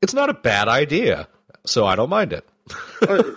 [0.00, 1.28] it's not a bad idea,
[1.66, 2.48] so I don't mind it.
[3.06, 3.36] well,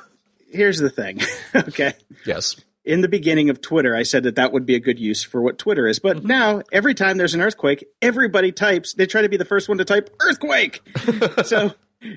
[0.52, 1.20] here's the thing,
[1.56, 1.94] okay?
[2.26, 2.56] Yes.
[2.84, 5.40] In the beginning of Twitter, I said that that would be a good use for
[5.42, 6.00] what Twitter is.
[6.00, 6.28] But mm-hmm.
[6.28, 9.78] now, every time there's an earthquake, everybody types, they try to be the first one
[9.78, 10.82] to type earthquake.
[11.46, 11.74] so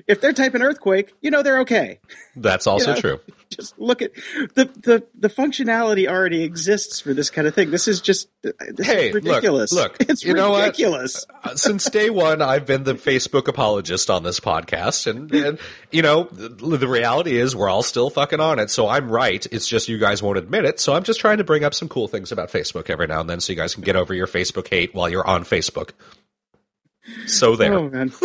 [0.07, 1.99] if they're typing earthquake, you know they're okay.
[2.35, 3.19] That's also You know, true.
[3.51, 4.11] Just look at
[4.55, 7.69] the, the the functionality already exists for this kind of thing.
[7.69, 9.71] This is just this Hey, is look, ridiculous.
[9.71, 10.61] look, it's you know what?
[10.65, 11.25] ridiculous.
[11.43, 15.59] Uh, Since day one, I've been the Facebook apologist on this podcast, and, and
[15.91, 18.71] you know the, the reality is we're all still fucking on it.
[18.71, 19.45] So I'm right.
[19.51, 20.79] It's just you guys won't admit it.
[20.79, 23.29] So I'm just trying to bring up some cool things about Facebook every now and
[23.29, 25.91] then, so you guys can get over your Facebook hate while you're on Facebook.
[27.27, 27.73] So there.
[27.73, 28.11] Oh man.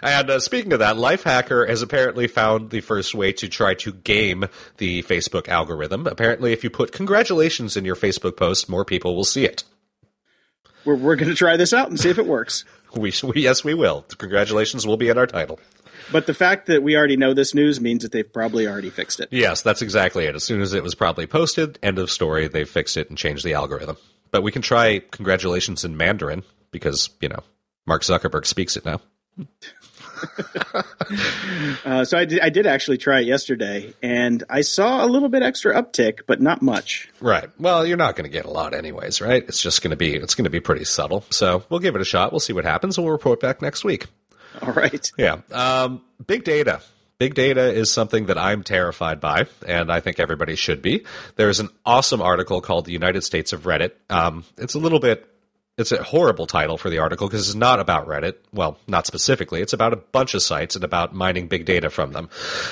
[0.00, 3.92] And uh, speaking of that, Lifehacker has apparently found the first way to try to
[3.92, 6.06] game the Facebook algorithm.
[6.06, 9.64] Apparently, if you put congratulations in your Facebook post, more people will see it.
[10.84, 12.64] We're we're gonna try this out and see if it works.
[12.96, 14.06] We, we yes, we will.
[14.16, 15.60] Congratulations will be in our title.
[16.10, 19.20] But the fact that we already know this news means that they've probably already fixed
[19.20, 19.28] it.
[19.30, 20.34] Yes, that's exactly it.
[20.34, 22.48] As soon as it was probably posted, end of story.
[22.48, 23.98] They fixed it and changed the algorithm.
[24.30, 27.42] But we can try congratulations in Mandarin because you know
[27.88, 29.00] Mark Zuckerberg speaks it now.
[31.84, 35.28] Uh, so I did, I did actually try it yesterday, and I saw a little
[35.28, 37.08] bit extra uptick, but not much.
[37.20, 37.48] Right.
[37.58, 39.44] Well, you're not going to get a lot anyways, right?
[39.46, 41.24] It's just going to be it's going to be pretty subtle.
[41.30, 42.32] So we'll give it a shot.
[42.32, 44.06] We'll see what happens, and we'll report back next week.
[44.60, 45.10] All right.
[45.16, 45.38] Yeah.
[45.52, 46.80] Um, big data.
[47.18, 51.04] Big data is something that I'm terrified by, and I think everybody should be.
[51.36, 55.26] There's an awesome article called "The United States of Reddit." Um, it's a little bit.
[55.78, 58.34] It's a horrible title for the article because it's not about Reddit.
[58.52, 59.62] Well, not specifically.
[59.62, 62.28] It's about a bunch of sites and about mining big data from them.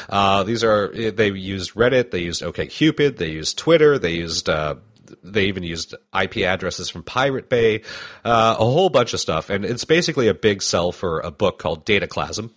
[0.09, 4.75] Uh, these are they used Reddit, they used OkCupid, they used Twitter, they used uh,
[5.23, 7.83] they even used IP addresses from Pirate Bay,
[8.25, 9.51] uh, a whole bunch of stuff.
[9.51, 12.51] And it's basically a big sell for a book called Dataclysm,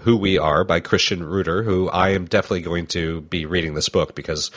[0.00, 3.90] Who We Are by Christian Rudder, who I am definitely going to be reading this
[3.90, 4.50] book because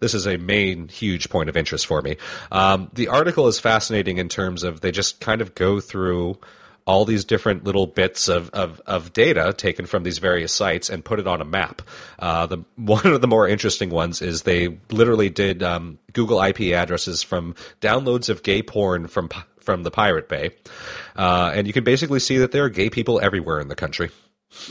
[0.00, 2.16] this is a main huge point of interest for me.
[2.52, 6.38] Um, the article is fascinating in terms of they just kind of go through
[6.86, 11.04] all these different little bits of, of, of data taken from these various sites and
[11.04, 11.82] put it on a map.
[12.18, 16.72] Uh, the one of the more interesting ones is they literally did um, Google IP
[16.72, 19.28] addresses from downloads of gay porn from
[19.58, 20.50] from the Pirate Bay,
[21.16, 24.10] uh, and you can basically see that there are gay people everywhere in the country.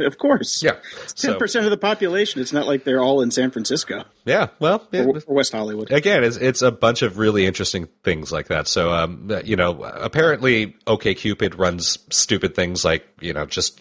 [0.00, 0.62] of course.
[0.62, 0.72] Yeah.
[0.72, 2.40] Ten So- percent of the population.
[2.40, 5.90] It's not like they're all in San Francisco Yeah, well, yeah, or, or West Hollywood.
[5.92, 8.66] again, it's it's a bunch of really interesting things like that.
[8.68, 13.80] So, um, you know, apparently, OkCupid runs stupid things like you know just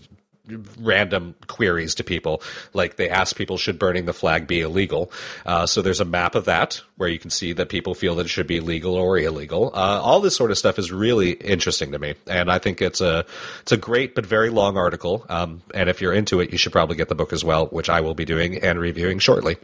[0.80, 2.42] random queries to people,
[2.74, 5.12] like they ask people should burning the flag be illegal.
[5.46, 8.26] Uh, so there's a map of that where you can see that people feel that
[8.26, 9.72] it should be legal or illegal.
[9.74, 13.02] Uh, all this sort of stuff is really interesting to me, and I think it's
[13.02, 13.26] a
[13.62, 15.26] it's a great but very long article.
[15.30, 17.90] Um, and if you're into it, you should probably get the book as well, which
[17.90, 19.58] I will be doing and reviewing shortly.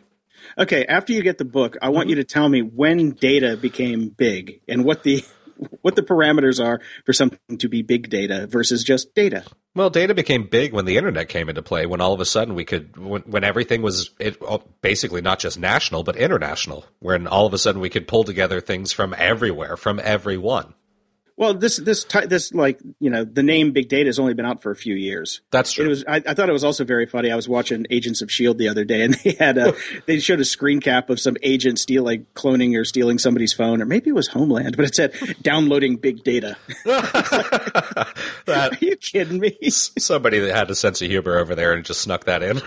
[0.57, 4.09] Okay, after you get the book, I want you to tell me when data became
[4.09, 5.23] big and what the
[5.81, 9.43] what the parameters are for something to be big data versus just data.
[9.75, 11.85] Well, data became big when the internet came into play.
[11.85, 15.39] When all of a sudden we could, when, when everything was it, oh, basically not
[15.39, 16.85] just national but international.
[16.99, 20.73] When all of a sudden we could pull together things from everywhere, from everyone.
[21.37, 24.61] Well, this this this like you know the name big data has only been out
[24.63, 25.41] for a few years.
[25.51, 25.85] That's true.
[25.85, 26.05] It was.
[26.07, 27.29] I, I thought it was also very funny.
[27.29, 29.73] I was watching Agents of Shield the other day, and they had a
[30.05, 33.81] they showed a screen cap of some agent steal like cloning or stealing somebody's phone,
[33.81, 36.55] or maybe it was Homeland, but it said downloading big data.
[38.45, 39.57] That- Are you kidding me?
[39.71, 42.61] Somebody that had a sense of humor over there and just snuck that in.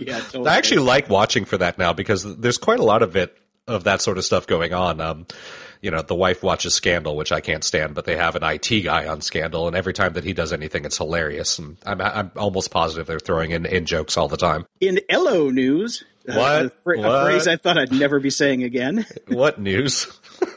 [0.00, 0.48] yeah, totally.
[0.48, 3.84] I actually like watching for that now because there's quite a lot of it of
[3.84, 5.00] that sort of stuff going on.
[5.00, 5.26] Um,
[5.82, 8.82] you know, the wife watches Scandal, which I can't stand, but they have an IT
[8.84, 11.58] guy on Scandal, and every time that he does anything, it's hilarious.
[11.58, 14.66] And I'm, I'm almost positive they're throwing in, in jokes all the time.
[14.80, 16.04] in Ello news.
[16.28, 16.66] uh, What?
[16.66, 19.06] a, phra- a phrase I thought I'd never be saying again.
[19.28, 20.06] What news?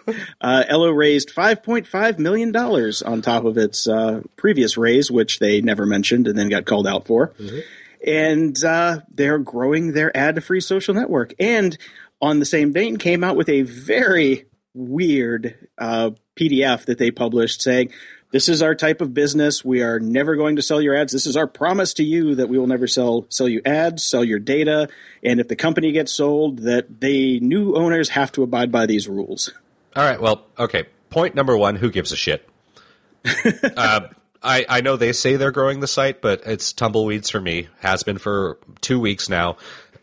[0.42, 5.86] uh, Ello raised $5.5 million on top of its uh, previous raise, which they never
[5.86, 7.30] mentioned and then got called out for.
[7.40, 7.60] Mm-hmm.
[8.08, 11.34] And uh, they're growing their ad free social network.
[11.40, 11.78] And
[12.22, 17.62] on the same vein, came out with a very weird uh, PDF that they published
[17.62, 17.92] saying,
[18.32, 19.64] this is our type of business.
[19.64, 21.12] We are never going to sell your ads.
[21.12, 24.24] This is our promise to you that we will never sell sell you ads, sell
[24.24, 24.88] your data,
[25.22, 29.08] and if the company gets sold, that the new owners have to abide by these
[29.08, 29.52] rules.
[29.96, 30.22] All right.
[30.22, 30.86] Well, okay.
[31.10, 32.48] Point number one: Who gives a shit?
[33.76, 34.08] uh,
[34.42, 37.68] I, I know they say they're growing the site, but it's tumbleweeds for me.
[37.82, 39.58] Has been for two weeks now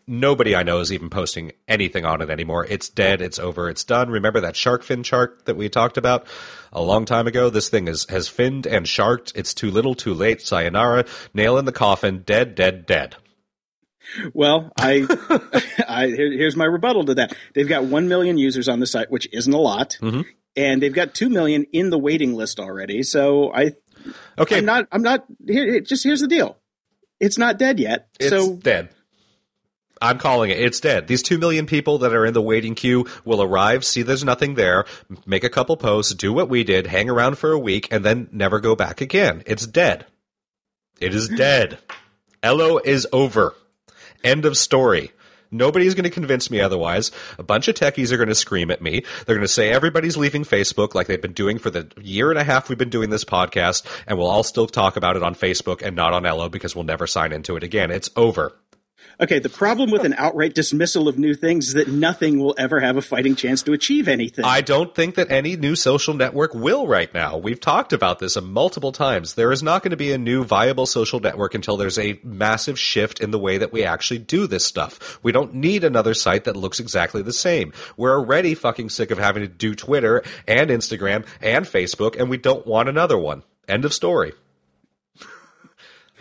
[0.09, 2.67] nobody I know is even posting anything on it anymore.
[2.67, 3.21] It's dead.
[3.21, 3.69] It's over.
[3.69, 4.11] It's done.
[4.11, 6.27] Remember that shark fin chart that we talked about
[6.73, 7.51] a long time ago?
[7.51, 9.33] This thing is, has finned and sharked.
[9.35, 10.41] It's too little, too late.
[10.41, 11.05] Sayonara.
[11.35, 12.23] Nail in the coffin.
[12.25, 13.17] Dead, dead, dead.
[14.33, 15.07] Well, I,
[15.89, 17.37] I here, here's my rebuttal to that.
[17.55, 20.23] They've got one million users on the site, which isn't a lot, mm-hmm.
[20.57, 23.03] and they've got two million in the waiting list already.
[23.03, 23.73] So I,
[24.39, 25.81] okay, I'm not, I'm not here.
[25.81, 26.57] Just here's the deal.
[27.21, 28.09] It's not dead yet.
[28.19, 28.91] It's so dead.
[30.01, 30.61] I'm calling it.
[30.61, 31.09] It's dead.
[31.09, 34.55] These two million people that are in the waiting queue will arrive, see there's nothing
[34.55, 34.85] there,
[35.27, 38.29] make a couple posts, do what we did, hang around for a week, and then
[38.33, 39.43] never go back again.
[39.47, 40.07] It's dead.
[41.01, 41.79] It is dead.
[42.43, 43.55] Ello is over.
[44.25, 45.13] End of story.
[45.51, 47.11] Nobody's going to convince me otherwise.
[47.39, 49.03] A bunch of techies are going to scream at me.
[49.25, 52.39] They're going to say everybody's leaving Facebook like they've been doing for the year and
[52.39, 55.35] a half we've been doing this podcast, and we'll all still talk about it on
[55.35, 57.91] Facebook and not on Ello because we'll never sign into it again.
[57.91, 58.53] It's over.
[59.21, 62.79] Okay, the problem with an outright dismissal of new things is that nothing will ever
[62.79, 64.45] have a fighting chance to achieve anything.
[64.45, 67.37] I don't think that any new social network will right now.
[67.37, 69.35] We've talked about this multiple times.
[69.35, 72.79] There is not going to be a new viable social network until there's a massive
[72.79, 75.19] shift in the way that we actually do this stuff.
[75.25, 77.73] We don't need another site that looks exactly the same.
[77.97, 82.37] We're already fucking sick of having to do Twitter and Instagram and Facebook, and we
[82.37, 83.43] don't want another one.
[83.67, 84.33] End of story.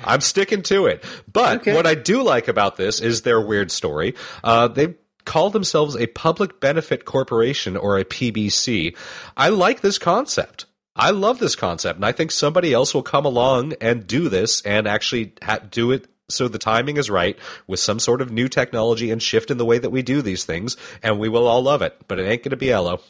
[0.04, 1.04] I'm sticking to it.
[1.32, 1.76] But okay.
[1.76, 4.16] what I do like about this is their weird story.
[4.44, 8.96] Uh, they call themselves a public benefit corporation or a PBC.
[9.36, 10.66] I like this concept.
[10.96, 14.62] I love this concept, and I think somebody else will come along and do this
[14.64, 18.50] and actually ha- do it so the timing is right with some sort of new
[18.50, 21.62] technology and shift in the way that we do these things, and we will all
[21.62, 21.98] love it.
[22.08, 23.02] But it ain't going to be Ello.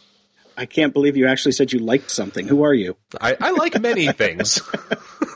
[0.58, 2.48] I can't believe you actually said you liked something.
[2.48, 2.98] Who are you?
[3.22, 4.60] I, I like many things.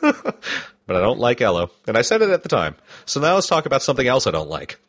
[0.86, 1.72] but I don't like Ello.
[1.88, 2.76] And I said it at the time.
[3.06, 4.80] So now let's talk about something else I don't like.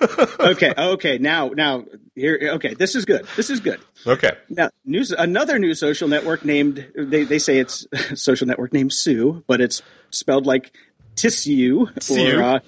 [0.40, 1.18] okay, okay.
[1.18, 2.38] Now, now here.
[2.54, 3.26] Okay, this is good.
[3.36, 3.80] This is good.
[4.06, 4.32] Okay.
[4.48, 5.10] Now, news.
[5.10, 6.86] Another new social network named.
[6.94, 10.72] They they say it's social network named Tsu, but it's spelled like
[11.16, 12.60] Tissue or uh,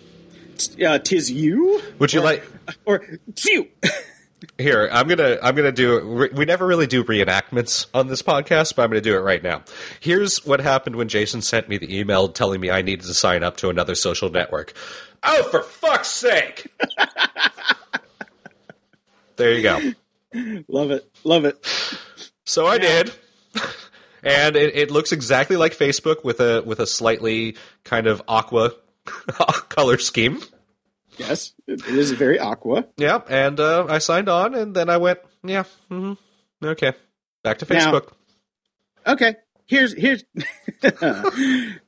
[0.59, 1.81] t- uh, Tis you.
[1.99, 2.45] Would you or, like
[2.85, 2.99] or
[3.35, 3.67] Tissue?
[4.59, 6.29] Here, I'm gonna I'm gonna do.
[6.35, 9.63] We never really do reenactments on this podcast, but I'm gonna do it right now.
[10.01, 13.45] Here's what happened when Jason sent me the email telling me I needed to sign
[13.45, 14.73] up to another social network.
[15.23, 16.67] Oh, for fuck's sake!
[19.37, 19.93] there you go.
[20.69, 21.65] Love it, love it.
[22.45, 23.05] So I yeah.
[23.05, 23.13] did,
[24.25, 28.73] and it, it looks exactly like Facebook with a with a slightly kind of aqua
[29.69, 30.41] color scheme.
[31.19, 32.87] Yes, it is very aqua.
[32.97, 36.93] Yeah, and uh, I signed on, and then I went, yeah, mm-hmm, okay,
[37.43, 38.13] back to Facebook.
[39.07, 40.25] Now, okay, here's here's
[40.83, 41.81] bitch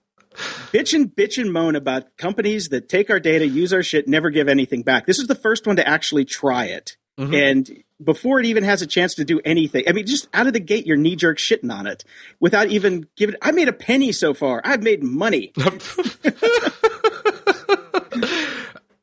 [0.95, 4.49] and bitch and moan about companies that take our data, use our shit, never give
[4.49, 5.07] anything back.
[5.07, 7.35] This is the first one to actually try it, mm-hmm.
[7.35, 10.53] and before it even has a chance to do anything, I mean, just out of
[10.53, 12.05] the gate, you're knee jerk shitting on it
[12.41, 13.37] without even giving.
[13.41, 14.61] I made a penny so far.
[14.65, 15.53] I've made money.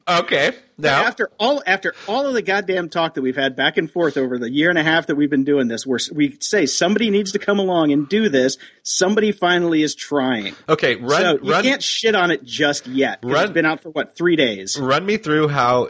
[0.07, 0.53] Okay.
[0.77, 4.17] Now after all after all of the goddamn talk that we've had back and forth
[4.17, 7.09] over the year and a half that we've been doing this, where we say somebody
[7.09, 10.55] needs to come along and do this, somebody finally is trying.
[10.67, 11.21] Okay, run.
[11.21, 13.19] So you run, can't shit on it just yet.
[13.23, 14.77] Run, it's been out for what three days.
[14.79, 15.89] Run me through how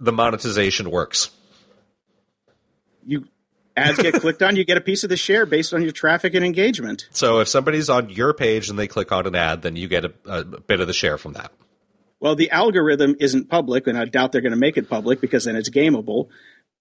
[0.00, 1.30] the monetization works.
[3.06, 3.28] You
[3.76, 6.34] ads get clicked on, you get a piece of the share based on your traffic
[6.34, 7.08] and engagement.
[7.10, 10.04] So if somebody's on your page and they click on an ad, then you get
[10.04, 11.52] a, a bit of the share from that.
[12.22, 15.44] Well, the algorithm isn't public, and I doubt they're going to make it public because
[15.44, 16.28] then it's gameable.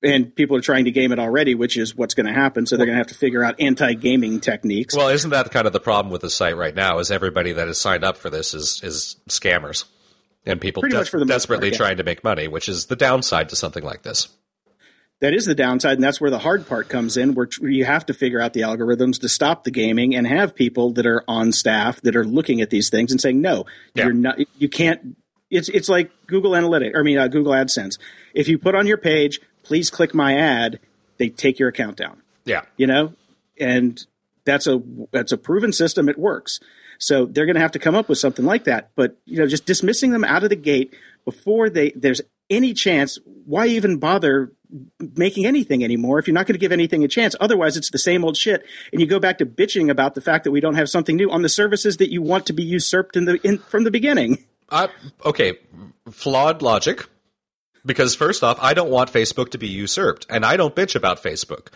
[0.03, 2.67] And people are trying to game it already, which is what's going to happen.
[2.67, 4.95] So they're going to have to figure out anti-gaming techniques.
[4.95, 6.99] Well, isn't that kind of the problem with the site right now?
[6.99, 9.85] Is everybody that has signed up for this is is scammers
[10.45, 11.77] and people de- desperately part, yeah.
[11.77, 14.27] trying to make money, which is the downside to something like this
[15.21, 18.07] that is the downside, and that's where the hard part comes in, where you have
[18.07, 21.51] to figure out the algorithms to stop the gaming and have people that are on
[21.51, 24.05] staff that are looking at these things and saying, "No, yeah.
[24.05, 24.39] you're not.
[24.57, 25.15] You can't
[25.51, 26.97] it's it's like Google Analytics.
[26.97, 27.99] I mean, uh, Google AdSense.
[28.33, 30.79] If you put on your page, please click my ad,
[31.17, 32.21] they take your account down.
[32.45, 32.63] Yeah.
[32.77, 33.13] you know,
[33.59, 34.03] and
[34.45, 36.09] that's a that's a proven system.
[36.09, 36.59] It works.
[36.97, 38.91] So they're going to have to come up with something like that.
[38.95, 43.19] But you know, just dismissing them out of the gate before they there's any chance.
[43.45, 44.51] Why even bother
[44.99, 47.35] making anything anymore if you're not going to give anything a chance?
[47.39, 50.43] Otherwise, it's the same old shit, and you go back to bitching about the fact
[50.43, 53.15] that we don't have something new on the services that you want to be usurped
[53.15, 54.43] in the in, from the beginning.
[54.71, 54.87] Uh,
[55.25, 55.59] okay,
[56.09, 57.07] flawed logic.
[57.83, 61.21] Because first off, I don't want Facebook to be usurped, and I don't bitch about
[61.21, 61.69] Facebook.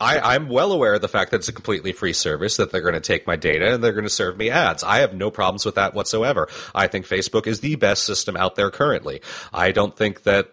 [0.00, 2.80] I, I'm well aware of the fact that it's a completely free service, that they're
[2.80, 4.82] going to take my data and they're going to serve me ads.
[4.82, 6.48] I have no problems with that whatsoever.
[6.74, 9.22] I think Facebook is the best system out there currently.
[9.52, 10.50] I don't think that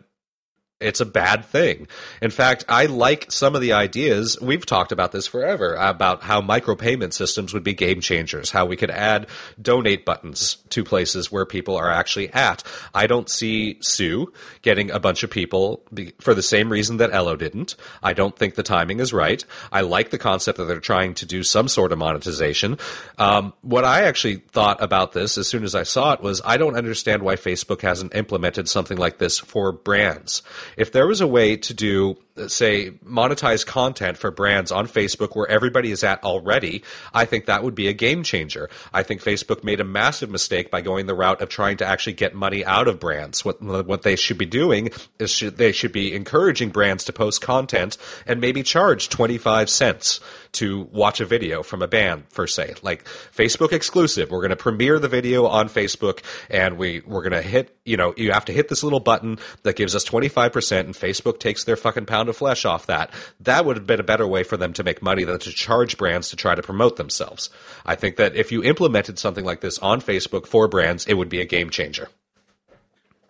[0.79, 1.87] it's a bad thing.
[2.21, 4.39] In fact, I like some of the ideas.
[4.41, 8.77] We've talked about this forever about how micropayment systems would be game changers, how we
[8.77, 9.27] could add
[9.61, 12.63] donate buttons to places where people are actually at.
[12.93, 14.27] I don't see Tsu
[14.61, 17.75] getting a bunch of people be, for the same reason that Ello didn't.
[18.01, 19.43] I don't think the timing is right.
[19.73, 22.77] I like the concept that they're trying to do some sort of monetization.
[23.17, 26.55] Um, what I actually thought about this as soon as I saw it was I
[26.55, 30.41] don't understand why Facebook hasn't implemented something like this for brands
[30.79, 35.35] if there was a way to do uh, say monetize content for brands on Facebook
[35.35, 38.69] where everybody is at already, I think that would be a game changer.
[38.93, 42.13] I think Facebook made a massive mistake by going the route of trying to actually
[42.13, 43.43] get money out of brands.
[43.43, 47.41] What what they should be doing is should, they should be encouraging brands to post
[47.41, 50.21] content and maybe charge 25 cents
[50.53, 54.31] to watch a video from a band for say like Facebook exclusive.
[54.31, 57.97] We're going to premiere the video on Facebook and we we're going to hit, you
[57.97, 61.63] know, you have to hit this little button that gives us 25% and Facebook takes
[61.63, 63.13] their fucking pound of flesh off that.
[63.39, 65.97] That would have been a better way for them to make money than to charge
[65.97, 67.49] brands to try to promote themselves.
[67.85, 71.29] I think that if you implemented something like this on Facebook for brands, it would
[71.29, 72.09] be a game changer.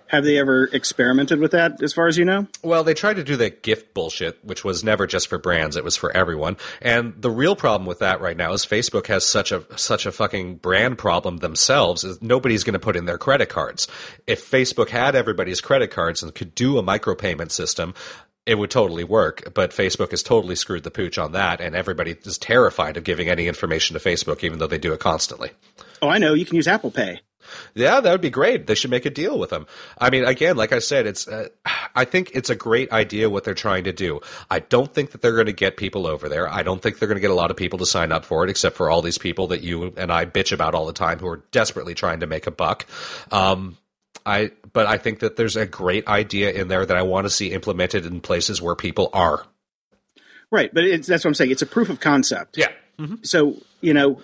[0.10, 2.48] Have they ever experimented with that, as far as you know?
[2.64, 5.84] Well, they tried to do the gift bullshit, which was never just for brands; it
[5.84, 6.58] was for everyone.
[6.82, 10.12] And the real problem with that right now is Facebook has such a such a
[10.12, 12.04] fucking brand problem themselves.
[12.04, 13.88] Is nobody's going to put in their credit cards.
[14.26, 17.94] If Facebook had everybody's credit cards and could do a micropayment system,
[18.48, 22.18] it would totally work, but Facebook has totally screwed the pooch on that, and everybody
[22.24, 25.52] is terrified of giving any information to Facebook, even though they do it constantly.
[26.02, 26.34] Oh, I know.
[26.34, 27.22] You can use Apple Pay.
[27.74, 28.68] Yeah, that would be great.
[28.68, 29.66] They should make a deal with them.
[29.98, 31.28] I mean, again, like I said, it's.
[31.28, 31.50] Uh,
[31.96, 34.22] I think it's a great idea what they're trying to do.
[34.50, 36.48] I don't think that they're going to get people over there.
[36.52, 38.44] I don't think they're going to get a lot of people to sign up for
[38.44, 41.20] it, except for all these people that you and I bitch about all the time
[41.20, 42.86] who are desperately trying to make a buck.
[43.32, 43.78] Um,
[44.26, 47.30] I but I think that there's a great idea in there that I want to
[47.30, 49.46] see implemented in places where people are.
[50.52, 51.52] Right, but it's, that's what I'm saying.
[51.52, 52.58] It's a proof of concept.
[52.58, 52.72] Yeah.
[52.98, 53.16] Mm-hmm.
[53.24, 54.22] So you know,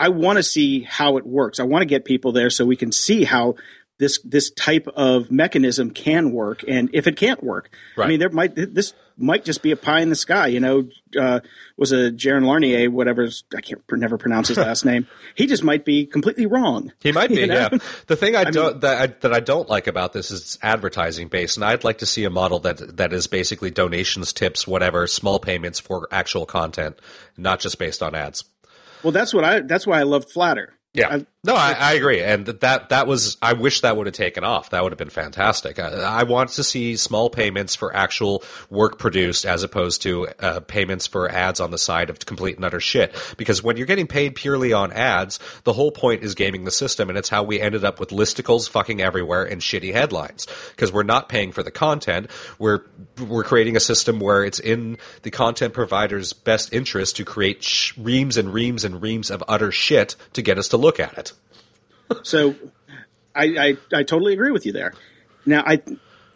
[0.00, 1.60] I want to see how it works.
[1.60, 3.56] I want to get people there so we can see how
[3.98, 8.06] this this type of mechanism can work, and if it can't work, right.
[8.06, 10.46] I mean, there might this might just be a pie in the sky.
[10.46, 10.88] You know,
[11.20, 11.40] uh,
[11.76, 15.06] was a Jaron Larnier whatever I can't never pronounce his last name.
[15.34, 16.94] He just might be completely wrong.
[17.00, 17.46] He might be.
[17.46, 17.54] know?
[17.54, 17.78] Yeah.
[18.06, 20.40] The thing I, I don't mean, that I, that I don't like about this is
[20.40, 24.32] it's advertising based, and I'd like to see a model that that is basically donations,
[24.32, 26.98] tips, whatever, small payments for actual content,
[27.36, 28.44] not just based on ads.
[29.02, 29.60] Well, that's what I.
[29.60, 30.68] That's why I loved Flattr.
[30.92, 33.38] Yeah, I, no, I, I, agree, and that that was.
[33.40, 34.68] I wish that would have taken off.
[34.70, 35.78] That would have been fantastic.
[35.78, 40.60] I, I want to see small payments for actual work produced, as opposed to uh,
[40.60, 43.14] payments for ads on the side of complete and utter shit.
[43.38, 47.08] Because when you're getting paid purely on ads, the whole point is gaming the system,
[47.08, 50.46] and it's how we ended up with listicles fucking everywhere and shitty headlines.
[50.72, 52.84] Because we're not paying for the content, we're
[53.18, 57.96] we're creating a system where it's in the content provider's best interest to create sh-
[57.96, 61.29] reams and reams and reams of utter shit to get us to look at it.
[62.22, 62.54] So
[63.34, 64.92] I, I, I totally agree with you there.
[65.46, 65.80] Now I,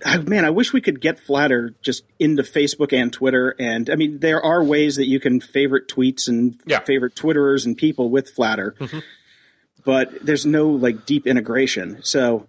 [0.04, 3.54] I, man, I wish we could get Flattr just into Facebook and Twitter.
[3.58, 6.80] And I mean, there are ways that you can favorite tweets and yeah.
[6.80, 8.98] favorite Twitterers and people with Flattr, mm-hmm.
[9.84, 12.00] but there's no like deep integration.
[12.02, 12.48] So,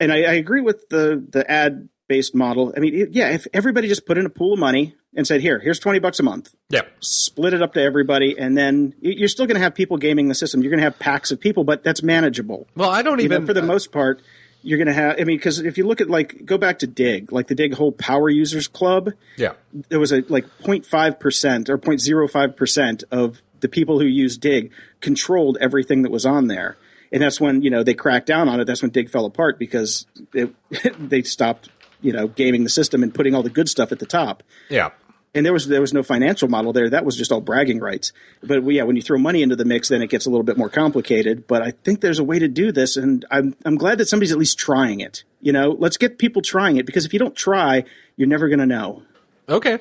[0.00, 2.72] and I, I agree with the the ad based model.
[2.76, 5.58] I mean, yeah, if everybody just put in a pool of money and said, "Here,
[5.58, 9.46] here's twenty bucks a month," yeah, split it up to everybody, and then you're still
[9.46, 10.62] going to have people gaming the system.
[10.62, 12.66] You're going to have packs of people, but that's manageable.
[12.76, 14.20] Well, I don't even you know, for the uh, most part.
[14.60, 15.20] You're going to have.
[15.20, 17.74] I mean, because if you look at like go back to Digg, like the Digg
[17.74, 19.52] whole Power Users Club, yeah,
[19.88, 24.72] there was a like 0.5 percent or 0.05 percent of the people who use Digg
[25.00, 26.76] controlled everything that was on there
[27.12, 28.64] and that's when you know they cracked down on it.
[28.64, 30.54] That's when Digg fell apart because it,
[30.98, 31.70] they stopped
[32.00, 34.42] you know gaming the system and putting all the good stuff at the top.
[34.68, 34.90] Yeah.
[35.34, 36.88] And there was there was no financial model there.
[36.88, 38.12] That was just all bragging rights.
[38.42, 40.56] But yeah, when you throw money into the mix, then it gets a little bit
[40.56, 41.46] more complicated.
[41.46, 44.32] But I think there's a way to do this, and I'm I'm glad that somebody's
[44.32, 45.24] at least trying it.
[45.40, 47.84] You know, let's get people trying it because if you don't try,
[48.16, 49.02] you're never going to know.
[49.48, 49.78] Okay.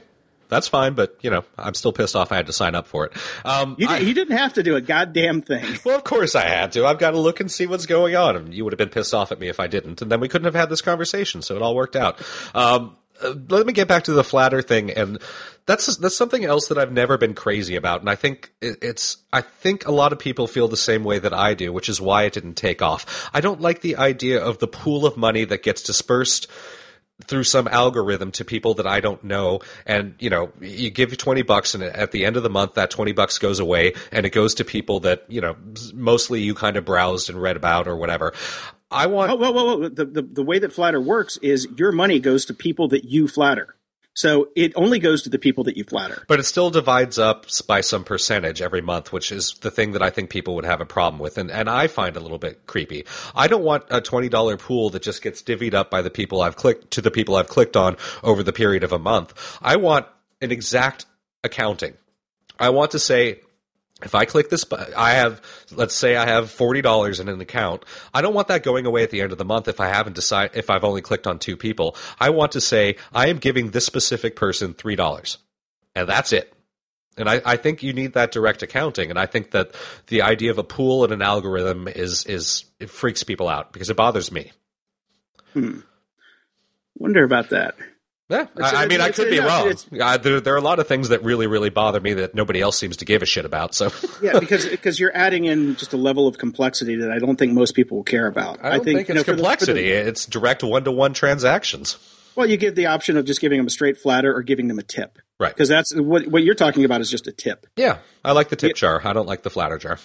[0.50, 2.32] That's fine, but you know, I'm still pissed off.
[2.32, 3.14] I had to sign up for it.
[3.45, 5.66] Um, You, I- you didn't have to do a goddamn thing.
[5.86, 6.86] well, of course I had to.
[6.86, 8.36] I've got to look and see what's going on.
[8.36, 10.28] And you would have been pissed off at me if I didn't, and then we
[10.30, 11.41] couldn't have had this conversation.
[11.41, 12.20] So it all worked out.
[12.56, 15.20] Um, uh, let me get back to the Flattr thing, and
[15.66, 18.02] that's that's something else that I've never been crazy about.
[18.02, 21.18] And I think it, it's I think a lot of people feel the same way
[21.18, 23.30] that I do, which is why it didn't take off.
[23.34, 26.48] I don't like the idea of the pool of money that gets dispersed
[27.26, 29.59] through some algorithm to people that I don't know.
[29.86, 32.91] And, you know, you give 20 bucks and at the end of the month, that
[32.91, 35.55] 20 bucks goes away and it goes to people that, you know,
[35.93, 38.34] mostly you kind of browsed and read about or whatever.
[38.91, 39.32] I want.
[39.32, 42.45] Oh, well, well, well the, the, the way that Flattr works is your money goes
[42.45, 43.76] to people that you flatter.
[44.18, 46.24] So it only goes to the people that you flatter.
[46.28, 50.01] But it still divides up by some percentage every month, which is the thing that
[50.01, 51.38] I think people would have a problem with.
[51.38, 53.05] And, and I find a little bit creepy.
[53.36, 56.55] I don't want a $20 pool that just gets divvied up by the people I've
[56.55, 59.36] clicked to the people I've clicked on over the period of a month.
[59.61, 60.07] I want
[60.41, 61.05] an exact
[61.43, 61.93] accounting.
[62.59, 63.41] I want to say,
[64.04, 64.64] if I click this,
[64.95, 65.41] I have,
[65.72, 67.84] let's say I have $40 in an account.
[68.14, 70.14] I don't want that going away at the end of the month if I haven't
[70.14, 71.95] decided, if I've only clicked on two people.
[72.20, 75.38] I want to say, I am giving this specific person $3.
[75.95, 76.54] And that's it.
[77.18, 79.10] And I, I think you need that direct accounting.
[79.10, 79.72] And I think that
[80.08, 83.89] the idea of a pool and an algorithm is, is, it freaks people out because
[83.89, 84.52] it bothers me.
[85.54, 85.80] Hmm.
[86.95, 87.76] Wonder about that.
[88.30, 89.67] Yeah, It's- I, I mean, I it's- could be it's- wrong.
[89.69, 92.36] it's- Uh, there, there are a lot of things that really, really bother me that
[92.36, 93.73] nobody else seems to give a shit about.
[93.73, 93.89] So
[94.21, 97.53] Yeah, because because you're adding in just a level of complexity that I don't think
[97.53, 98.59] most people will care about.
[98.63, 99.91] I don't think, you know, it's for the- for the- complexity.
[99.91, 101.97] it's direct one to one transactions.
[102.36, 104.78] well, you give the option of just giving them a straight flatter or giving them
[104.78, 105.17] a tip.
[105.39, 105.53] Right.
[105.53, 107.65] Because that's what what you're talking about is just a tip.
[107.78, 109.01] Yeah, I like the tip jar.
[109.03, 109.99] I don't like the flatter jar.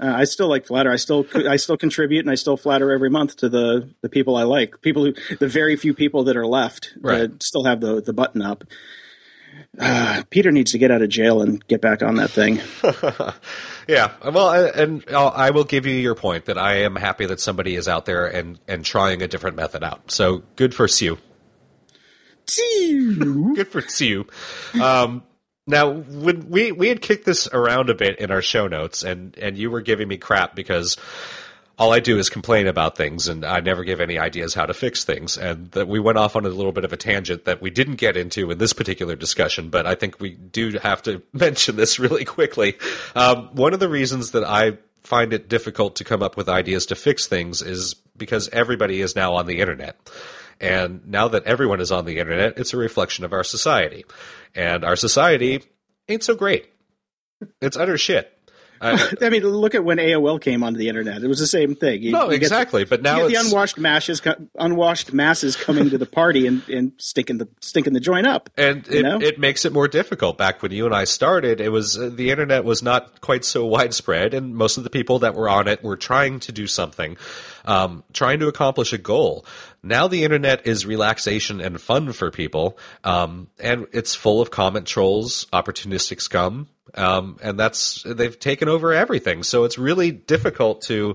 [0.00, 0.90] Uh, I still like Flattr.
[0.92, 4.36] I still I still contribute and I still flatter every month to the the people
[4.36, 4.80] I like.
[4.80, 7.18] People who the very few people that are left Right.
[7.30, 8.64] that still have the the button up.
[9.78, 12.60] Uh, Peter needs to get out of jail and get back on that thing.
[13.88, 17.24] Yeah, well, I- and I'll, I will give you your point that I am happy
[17.24, 20.10] that somebody is out there and and trying a different method out.
[20.10, 21.16] So good for Tsu.
[23.54, 24.24] Good for Tsu.
[24.80, 25.22] Um,
[25.68, 29.36] now, when we we had kicked this around a bit in our show notes, and
[29.36, 30.96] and you were giving me crap because
[31.78, 34.72] all I do is complain about things, and I never give any ideas how to
[34.72, 37.60] fix things, and that we went off on a little bit of a tangent that
[37.60, 41.22] we didn't get into in this particular discussion, but I think we do have to
[41.34, 42.78] mention this really quickly.
[43.14, 46.86] Um, one of the reasons that I find it difficult to come up with ideas
[46.86, 49.96] to fix things is because everybody is now on the internet.
[50.60, 54.04] And now that everyone is on the internet, it's a reflection of our society.
[54.54, 55.62] And our society
[56.08, 56.66] ain't so great.
[57.60, 58.38] It's utter shit.
[58.80, 61.22] I, I mean, look at when AOL came onto the internet.
[61.22, 62.02] It was the same thing.
[62.02, 62.84] You, no, you get the- exactly.
[62.84, 64.22] but now the unwashed masses,
[64.58, 68.50] unwashed masses coming to the party and, and stinking the stinking the joint up.
[68.56, 69.20] and it, know?
[69.20, 70.38] it makes it more difficult.
[70.38, 73.66] Back when you and I started, it was uh, the internet was not quite so
[73.66, 77.16] widespread, and most of the people that were on it were trying to do something,
[77.68, 79.44] um, trying to accomplish a goal.
[79.82, 84.86] Now the internet is relaxation and fun for people, um, and it's full of comment
[84.86, 89.42] trolls, opportunistic scum, um, and that's they've taken over everything.
[89.42, 91.14] So it's really difficult to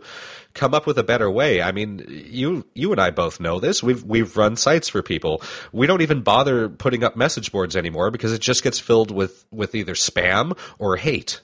[0.53, 1.61] come up with a better way.
[1.63, 3.81] I mean, you you and I both know this.
[3.81, 5.41] We've we've run sites for people.
[5.71, 9.45] We don't even bother putting up message boards anymore because it just gets filled with
[9.51, 11.41] with either spam or hate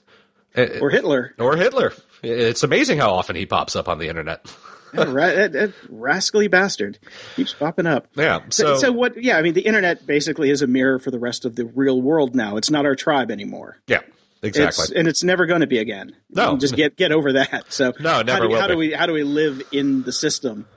[0.55, 1.33] Or Hitler.
[1.39, 1.93] or Hitler.
[2.21, 4.45] It's amazing how often he pops up on the internet.
[4.93, 6.99] Ra- that, that rascally bastard
[7.35, 8.07] keeps popping up.
[8.15, 9.21] Yeah, So, so- so what?
[9.21, 12.01] Yeah, I mean, the internet basically is a mirror for the rest of the real
[12.01, 12.57] world now.
[12.57, 13.77] It's not our tribe anymore.
[13.87, 14.01] Yeah,
[14.41, 14.83] exactly.
[14.83, 16.15] It's, and it's never going to be again.
[16.29, 16.57] No.
[16.57, 17.65] just get get over that.
[17.69, 20.11] So No, never how do, will how do we how do we live in the
[20.11, 20.67] system?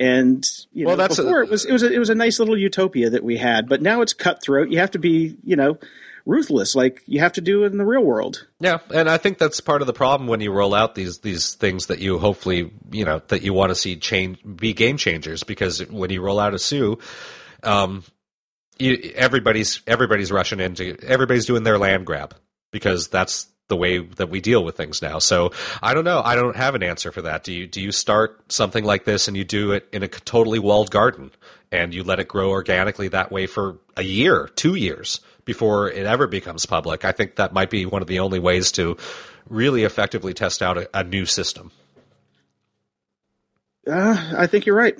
[0.00, 2.14] And you Well, know, that's a- before it was it was a, it was a
[2.14, 4.70] nice little utopia that we had, but now it's cutthroat.
[4.70, 5.78] You have to be you know
[6.26, 8.46] ruthless, like you have to do in the real world.
[8.60, 11.54] Yeah, and I think that's part of the problem when you roll out these these
[11.54, 15.44] things that you hopefully you know that you want to see change be game changers
[15.44, 16.98] because when you roll out a Tsu,
[17.62, 18.04] um,
[18.78, 22.34] you, everybody's everybody's rushing into everybody's doing their land grab
[22.70, 25.18] because that's the way that we deal with things now.
[25.18, 25.52] So
[25.82, 26.22] I don't know.
[26.24, 27.44] I don't have an answer for that.
[27.44, 30.58] Do you do you start something like this and you do it in a totally
[30.58, 31.30] walled garden
[31.70, 36.04] and you let it grow organically that way for a year, two years before it
[36.04, 37.06] ever becomes public?
[37.06, 38.98] I think that might be one of the only ways to
[39.48, 41.72] really effectively test out a, a new system.
[43.90, 44.94] Uh, I think you're right.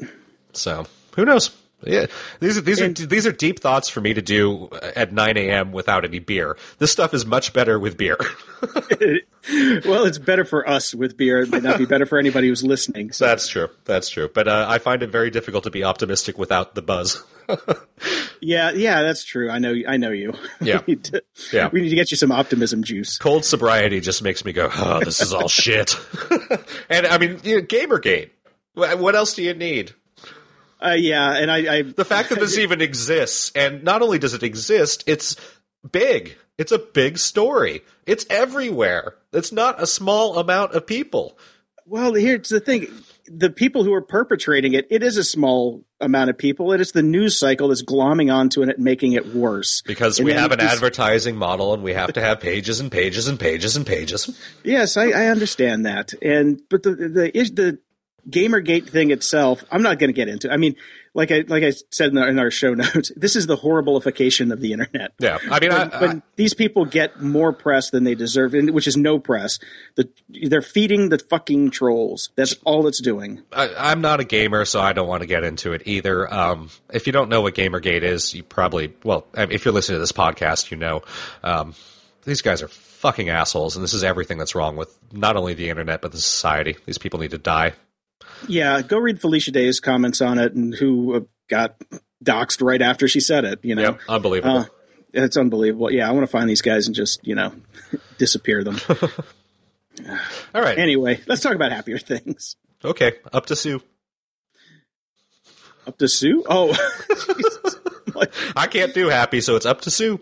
[0.54, 0.86] So
[1.16, 1.50] who knows?
[1.84, 2.06] Yeah,
[2.40, 5.36] these are these And- are these are deep thoughts for me to do at 9
[5.36, 5.70] a.m.
[5.70, 6.56] without any beer.
[6.78, 8.16] This stuff is much better with beer.
[9.86, 11.40] well, it's better for us with beer.
[11.40, 13.12] It might not be better for anybody who's listening.
[13.12, 13.68] So, That's true.
[13.84, 14.28] That's true.
[14.32, 17.22] But uh, I find it very difficult to be optimistic without the buzz.
[18.40, 19.48] yeah, yeah, that's true.
[19.50, 19.74] I know.
[19.86, 20.34] I know you.
[20.60, 20.80] Yeah.
[20.86, 21.22] we, need to,
[21.52, 21.68] Yeah.
[21.72, 23.18] we need to get you some optimism juice.
[23.18, 25.96] Cold sobriety just makes me go, "Oh, this is all shit."
[26.90, 28.30] and I mean, you know, GamerGate.
[28.74, 29.92] What else do you need?
[30.80, 34.34] Uh, yeah, and I, I The fact that this even exists, and not only does
[34.34, 35.36] it exist, it's
[35.90, 36.36] big.
[36.56, 37.82] It's a big story.
[38.06, 39.16] It's everywhere.
[39.32, 41.38] It's not a small amount of people.
[41.86, 42.86] Well, here's the thing:
[43.30, 46.72] the people who are perpetrating it, it is a small amount of people.
[46.72, 49.82] It is the news cycle that's glomming onto it and making it worse.
[49.82, 53.28] Because And we have an advertising model and we have to have pages and pages
[53.28, 54.28] and pages and pages.
[54.64, 57.78] Yes, I, I understand that, and but the the is the
[58.28, 60.50] GamerGate thing itself, I'm not going to get into.
[60.52, 60.76] I mean,
[61.14, 64.52] like I like I said in our, in our show notes, this is the horriblification
[64.52, 65.12] of the internet.
[65.18, 65.38] Yeah.
[65.50, 68.86] I mean, when, I, when these people get more press than they deserve, and which
[68.86, 69.58] is no press.
[69.96, 72.30] The, they're feeding the fucking trolls.
[72.36, 73.42] That's all it's doing.
[73.52, 76.32] I, I'm not a gamer, so I don't want to get into it either.
[76.32, 80.00] Um, if you don't know what GamerGate is, you probably, well, if you're listening to
[80.00, 81.02] this podcast, you know.
[81.42, 81.74] Um,
[82.24, 85.70] these guys are fucking assholes, and this is everything that's wrong with not only the
[85.70, 86.76] internet, but the society.
[86.84, 87.72] These people need to die.
[88.46, 91.76] Yeah, go read Felicia Day's comments on it and who uh, got
[92.24, 93.60] doxxed right after she said it.
[93.62, 94.00] You know, Yep.
[94.08, 94.56] Unbelievable.
[94.58, 94.64] Uh,
[95.12, 95.90] it's unbelievable.
[95.90, 97.52] Yeah, I want to find these guys and just you know
[98.18, 98.78] disappear them.
[100.54, 100.78] All right.
[100.78, 102.56] anyway, let's talk about happier things.
[102.84, 103.14] okay.
[103.32, 103.82] Up to Sue.
[105.86, 106.44] Up to Sue.
[106.48, 106.76] Oh,
[108.56, 110.20] I can't do happy, so it's up to Sue.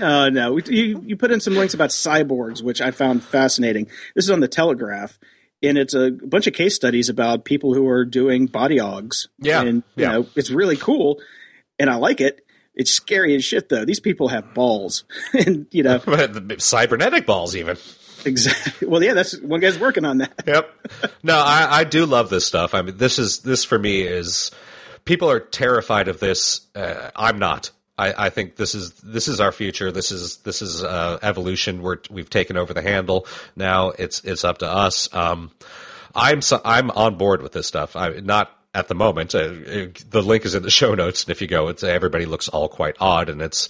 [0.00, 3.86] uh, no, you you put in some links about cyborgs, which I found fascinating.
[4.14, 5.18] This is on the Telegraph,
[5.62, 9.28] and it's a bunch of case studies about people who are doing body ogs.
[9.38, 10.12] Yeah, and you yeah.
[10.12, 11.20] know it's really cool,
[11.78, 12.44] and I like it.
[12.74, 13.84] It's scary as shit, though.
[13.84, 17.76] These people have balls, and you know the cybernetic balls, even.
[18.24, 18.88] exactly.
[18.88, 20.32] Well, yeah, that's one guy's working on that.
[20.46, 20.70] Yep.
[21.22, 22.74] No, I, I do love this stuff.
[22.74, 24.50] I mean, this is this for me is
[25.04, 26.66] people are terrified of this.
[26.74, 27.70] Uh, I'm not.
[28.00, 29.92] I, I think this is this is our future.
[29.92, 31.82] This is this is uh, evolution.
[31.82, 33.26] We're we've taken over the handle.
[33.56, 35.12] Now it's it's up to us.
[35.14, 35.50] Um,
[36.14, 37.96] I'm so, I'm on board with this stuff.
[37.96, 39.34] I not at the moment.
[39.34, 42.24] Uh, uh, the link is in the show notes, and if you go, it's everybody
[42.24, 43.68] looks all quite odd, and it's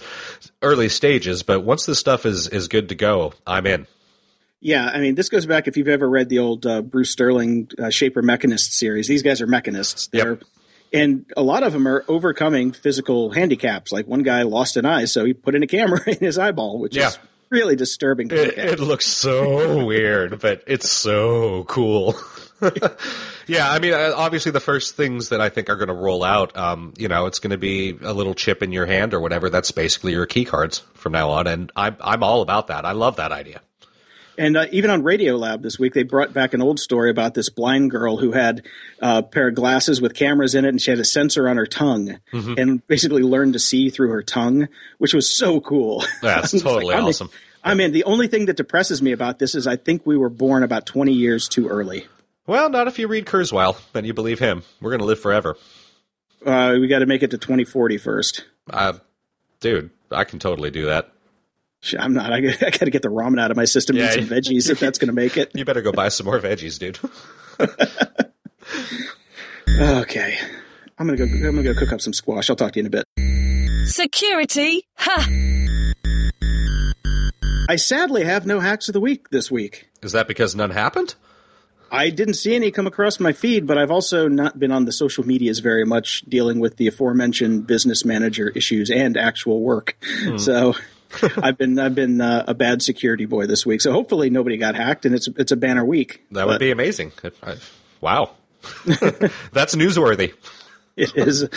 [0.61, 1.43] early stages.
[1.43, 3.85] But once this stuff is is good to go, I'm in.
[4.61, 7.69] Yeah, I mean, this goes back if you've ever read the old uh, Bruce Sterling
[7.79, 9.07] uh, Shaper Mechanist series.
[9.07, 10.07] These guys are mechanists.
[10.11, 10.37] They're,
[10.93, 13.91] And a lot of them are overcoming physical handicaps.
[13.91, 16.79] Like one guy lost an eye, so he put in a camera in his eyeball,
[16.79, 17.07] which Yeah.
[17.09, 17.19] is
[17.49, 18.29] really disturbing.
[18.31, 22.15] It, it looks so weird, but it's so cool.
[23.47, 26.23] yeah, I mean, uh, obviously, the first things that I think are going to roll
[26.23, 29.19] out, um, you know, it's going to be a little chip in your hand or
[29.19, 29.49] whatever.
[29.49, 32.85] That's basically your key cards from now on, and I'm I'm all about that.
[32.85, 33.61] I love that idea.
[34.41, 37.49] And uh, even on Radiolab this week, they brought back an old story about this
[37.49, 38.65] blind girl who had
[38.99, 41.57] uh, a pair of glasses with cameras in it, and she had a sensor on
[41.57, 42.53] her tongue, Mm-hmm.
[42.57, 44.67] and basically learned to see through her tongue,
[44.97, 46.03] which was so cool.
[46.23, 47.29] That's totally I'm awesome.
[47.63, 47.91] I'm in.
[47.91, 50.87] The only thing that depresses me about this is I think we were born about
[50.87, 52.07] 20 years too early.
[52.47, 54.63] Well, not if you read Kurzweil, then you believe him.
[54.81, 55.55] We're going to live forever,
[56.43, 58.45] Uh, we got to make it to 2040 first.
[58.71, 58.93] uh,
[59.59, 59.91] dude.
[60.09, 61.11] I can totally do that.
[61.81, 62.31] Sh- I'm not.
[62.31, 64.13] I, got to get the ramen out of my system Yeah.
[64.13, 65.51] and some veggies if that's going to make it.
[65.55, 66.99] You better go buy some more veggies, dude.
[69.79, 70.37] Okay.
[70.99, 71.23] I'm gonna go.
[71.23, 72.49] I'm gonna go cook up some squash.
[72.49, 73.05] I'll talk to you in a bit.
[73.87, 74.85] Security?
[74.97, 75.27] Ha!
[77.67, 79.89] I sadly have no hacks of the week this week.
[80.03, 81.15] Is that because none happened?
[81.91, 84.91] I didn't see any come across my feed, but I've also not been on the
[84.91, 89.97] social medias very much dealing with the aforementioned business manager issues and actual work.
[90.23, 90.37] Hmm.
[90.37, 90.75] So
[91.37, 93.81] I've been I've been uh, a bad security boy this week.
[93.81, 96.23] So hopefully nobody got hacked and it's it's a banner week.
[96.31, 97.11] That would be amazing.
[97.43, 97.55] I-
[97.99, 98.31] wow,
[99.51, 100.33] that's newsworthy.
[100.95, 101.47] It is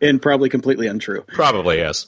[0.00, 1.22] and probably completely untrue.
[1.28, 2.06] Probably yes.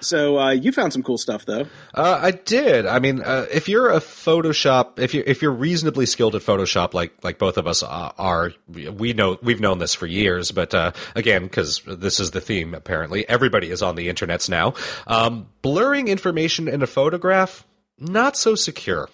[0.00, 1.66] So uh, you found some cool stuff though.
[1.94, 2.86] Uh, I did.
[2.86, 6.94] I mean, uh, if you're a Photoshop, if you're if you're reasonably skilled at Photoshop,
[6.94, 10.50] like like both of us are, we know we've known this for years.
[10.50, 14.74] But uh, again, because this is the theme, apparently everybody is on the internets now.
[15.06, 17.64] Um, blurring information in a photograph
[17.98, 19.08] not so secure.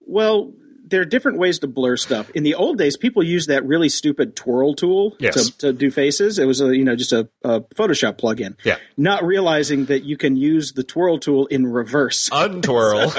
[0.00, 0.52] Well,
[0.88, 2.30] there are different ways to blur stuff.
[2.30, 5.50] In the old days, people used that really stupid twirl tool Yes.
[5.50, 6.38] to, to do faces.
[6.38, 8.56] It was a you know just a, a Photoshop plugin.
[8.64, 8.78] Yeah.
[8.96, 12.28] Not realizing that you can use the twirl tool in reverse.
[12.32, 13.12] Untwirl.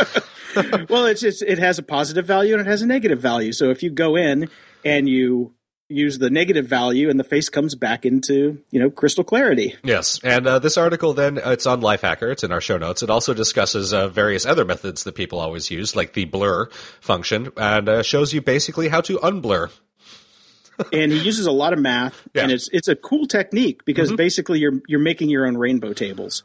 [0.89, 3.51] well, it's, it's it has a positive value and it has a negative value.
[3.53, 4.49] So if you go in
[4.84, 5.53] and you
[5.89, 9.75] use the negative value, and the face comes back into you know crystal clarity.
[9.83, 12.31] Yes, and uh, this article then it's on Lifehacker.
[12.31, 13.03] It's in our show notes.
[13.03, 16.69] It also discusses uh, various other methods that people always use, like the blur
[17.01, 19.71] function, and uh, shows you basically how to unblur.
[20.93, 22.43] and he uses a lot of math, Yeah.
[22.43, 26.43] and it's it's a cool technique because basically you're you're making your own rainbow tables.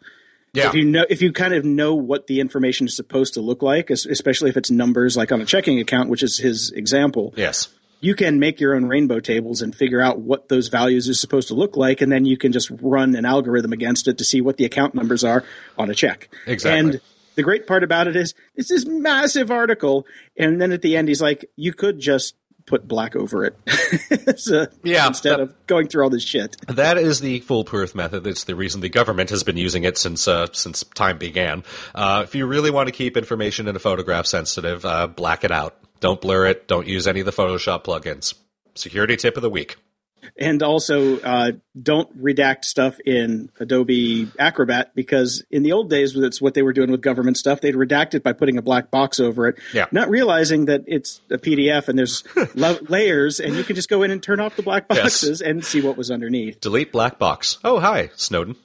[0.53, 3.41] Yeah, If you know if you kind of know what the information is supposed to
[3.41, 7.35] look like, especially if it's numbers like on a checking account, which is his example,
[7.37, 7.69] yes,
[8.05, 11.49] you can make your own rainbow tables and figure out what those values are supposed
[11.49, 14.41] to look like, and then you can just run an algorithm against it to see
[14.41, 15.43] what the account numbers are
[15.79, 16.29] on a check.
[16.47, 16.79] Exactly.
[16.79, 17.01] And
[17.37, 21.09] the great part about it is it's this massive article, and then at the end
[21.09, 22.35] he's like, you could just
[22.67, 23.59] put black over it,
[24.39, 26.57] So, Yeah, instead that- of going through all this shit.
[26.69, 28.27] That is the foolproof method.
[28.27, 31.63] It's the reason the government has been using it since uh, since time began.
[31.95, 35.51] Uh, if you really want to keep information in a photograph sensitive, uh, black it
[35.51, 35.77] out.
[36.05, 36.69] Don't blur it.
[36.69, 38.35] Don't use any of the Photoshop plugins.
[38.75, 39.77] Security tip of the week.
[40.37, 41.53] And also, uh,
[41.83, 46.75] don't redact stuff in Adobe Acrobat because in the old days, that's what they were
[46.75, 47.63] doing with government stuff.
[47.63, 49.87] They'd redact it by putting a black box over it, Yeah.
[49.93, 52.23] not realizing that it's a PDF and there's
[52.55, 55.65] lo- layers, and you can just go in and turn off the black boxes and
[55.65, 56.61] see what was underneath.
[56.61, 57.57] Delete black box.
[57.65, 58.57] Oh, hi, Snowden.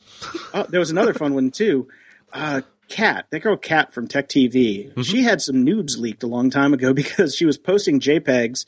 [0.54, 1.88] Oh, there was another fun one too.
[2.34, 6.50] Uh, Kat, that girl Cat from Tech TV, she had some nudes leaked a long
[6.50, 8.66] time ago because she was posting JPEGs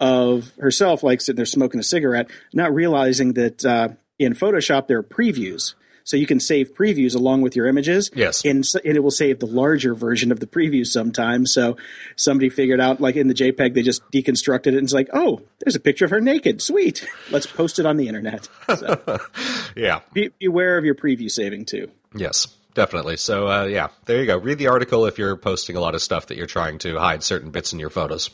[0.00, 4.98] of herself, like sitting there smoking a cigarette, not realizing that uh, in Photoshop there
[4.98, 5.74] are previews.
[6.04, 8.10] So you can save previews along with your images.
[8.12, 8.44] Yes.
[8.44, 11.54] And, and it will save the larger version of the preview sometimes.
[11.54, 11.76] So
[12.16, 15.42] somebody figured out, like in the JPEG, they just deconstructed it and it's like, oh,
[15.60, 16.60] there's a picture of her naked.
[16.60, 17.06] Sweet.
[17.30, 18.48] Let's post it on the internet.
[18.76, 19.20] So
[19.76, 20.00] Yeah.
[20.12, 21.88] be, beware of your preview saving too.
[22.16, 22.48] Yes.
[22.74, 23.18] Definitely.
[23.18, 24.38] So, uh, yeah, there you go.
[24.38, 27.22] Read the article if you're posting a lot of stuff that you're trying to hide
[27.22, 28.30] certain bits in your photos.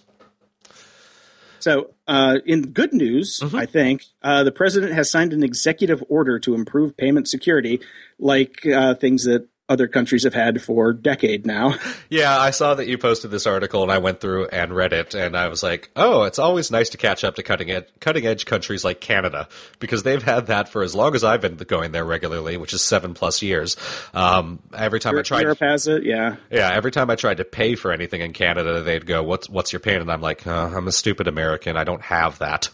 [1.61, 6.39] So, uh, in good news, I think uh, the president has signed an executive order
[6.39, 7.81] to improve payment security,
[8.19, 11.75] like uh, things that other countries have had for decade now.
[12.11, 15.15] Yeah, I saw that you posted this article, and I went through and read it,
[15.15, 18.27] and I was like, "Oh, it's always nice to catch up to cutting edge, cutting
[18.27, 19.47] edge countries like Canada
[19.79, 22.83] because they've had that for as long as I've been going there regularly, which is
[22.83, 23.77] seven plus years.
[24.15, 26.37] Um, every time I tried, Europe has it, yeah.
[26.51, 29.73] yeah, every time I tried to pay for anything in Canada, they'd go, "What's what's
[29.73, 31.77] your pin?" And I'm like, uh, "I'm a stupid American.
[31.77, 32.71] I don't have that."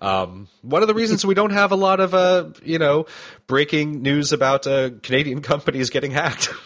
[0.00, 3.06] Um, one of the reasons we don't have a lot of, uh, you know,
[3.46, 6.48] breaking news about uh, Canadian companies getting hacked.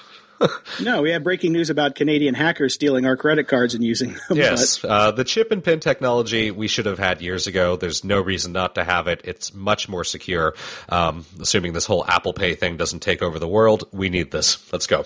[0.81, 4.39] No, we have breaking news about Canadian hackers stealing our credit cards and using them.
[4.39, 7.77] Yes, uh, the chip and pin technology we should have had years ago.
[7.77, 9.21] There's no reason not to have it.
[9.25, 10.55] It's much more secure.
[10.89, 14.73] Um, assuming this whole Apple Pay thing doesn't take over the world, we need this.
[14.73, 15.05] Let's go.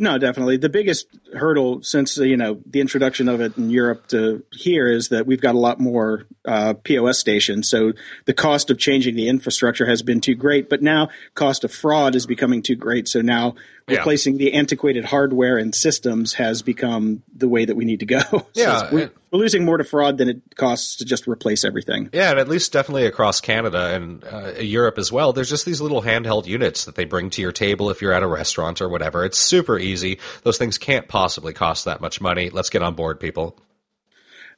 [0.00, 0.56] No, definitely.
[0.56, 5.10] The biggest hurdle since you know the introduction of it in Europe to here is
[5.10, 7.68] that we've got a lot more uh, POS stations.
[7.68, 7.92] So
[8.24, 12.14] the cost of changing the infrastructure has been too great, but now cost of fraud
[12.14, 13.08] is becoming too great.
[13.08, 13.56] So now
[13.88, 13.98] Yeah.
[13.98, 18.20] replacing the antiquated hardware and systems has become the way that we need to go.
[18.30, 22.10] So Yeah, and- we're losing more to fraud than it costs to just replace everything.
[22.12, 25.32] Yeah, and at least definitely across Canada and uh, Europe as well.
[25.32, 28.22] There's just these little handheld units that they bring to your table if you're at
[28.22, 29.24] a restaurant or whatever.
[29.24, 30.18] It's super easy.
[30.42, 32.50] Those things can't possibly cost that much money.
[32.50, 33.58] Let's get on board, people.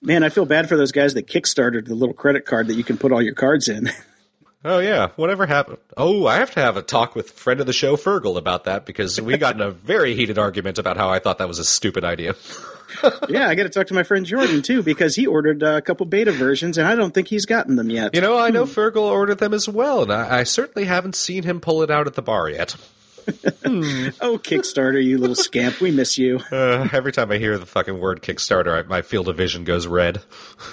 [0.00, 2.82] Man, I feel bad for those guys that kickstarted the little credit card that you
[2.82, 3.90] can put all your cards in.
[4.64, 5.78] Oh yeah, whatever happened?
[5.96, 8.86] Oh, I have to have a talk with friend of the show Fergal about that
[8.86, 11.64] because we got in a very heated argument about how I thought that was a
[11.64, 12.36] stupid idea.
[13.28, 15.82] yeah, I got to talk to my friend Jordan too because he ordered uh, a
[15.82, 18.14] couple beta versions and I don't think he's gotten them yet.
[18.14, 21.42] You know, I know Fergal ordered them as well, and I, I certainly haven't seen
[21.42, 22.76] him pull it out at the bar yet.
[23.64, 26.40] Oh, Kickstarter, you little scamp, we miss you.
[26.50, 29.86] Uh, every time I hear the fucking word Kickstarter, I, my field of vision goes
[29.86, 30.22] red.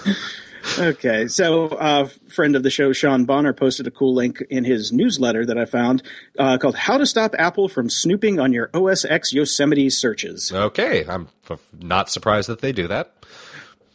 [0.77, 4.91] Okay, so uh, friend of the show, Sean Bonner, posted a cool link in his
[4.91, 6.03] newsletter that I found
[6.37, 11.05] uh, called "How to Stop Apple from Snooping on Your OS X Yosemite Searches." Okay,
[11.07, 11.29] I'm
[11.77, 13.13] not surprised that they do that.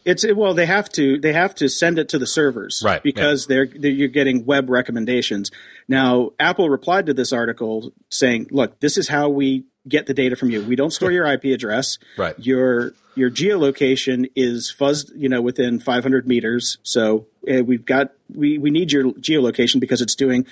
[0.04, 3.46] It's well, they have to they have to send it to the servers, Right, Because
[3.46, 5.50] they're, they're you're getting web recommendations.
[5.88, 10.36] Now, Apple replied to this article saying, "Look, this is how we get the data
[10.36, 10.62] from you.
[10.64, 11.98] We don't store your IP address.
[12.16, 12.34] Right.
[12.38, 16.78] Your your geolocation is fuzzed, you know, within 500 meters.
[16.82, 20.46] So uh, we've got we we need your geolocation because it's doing."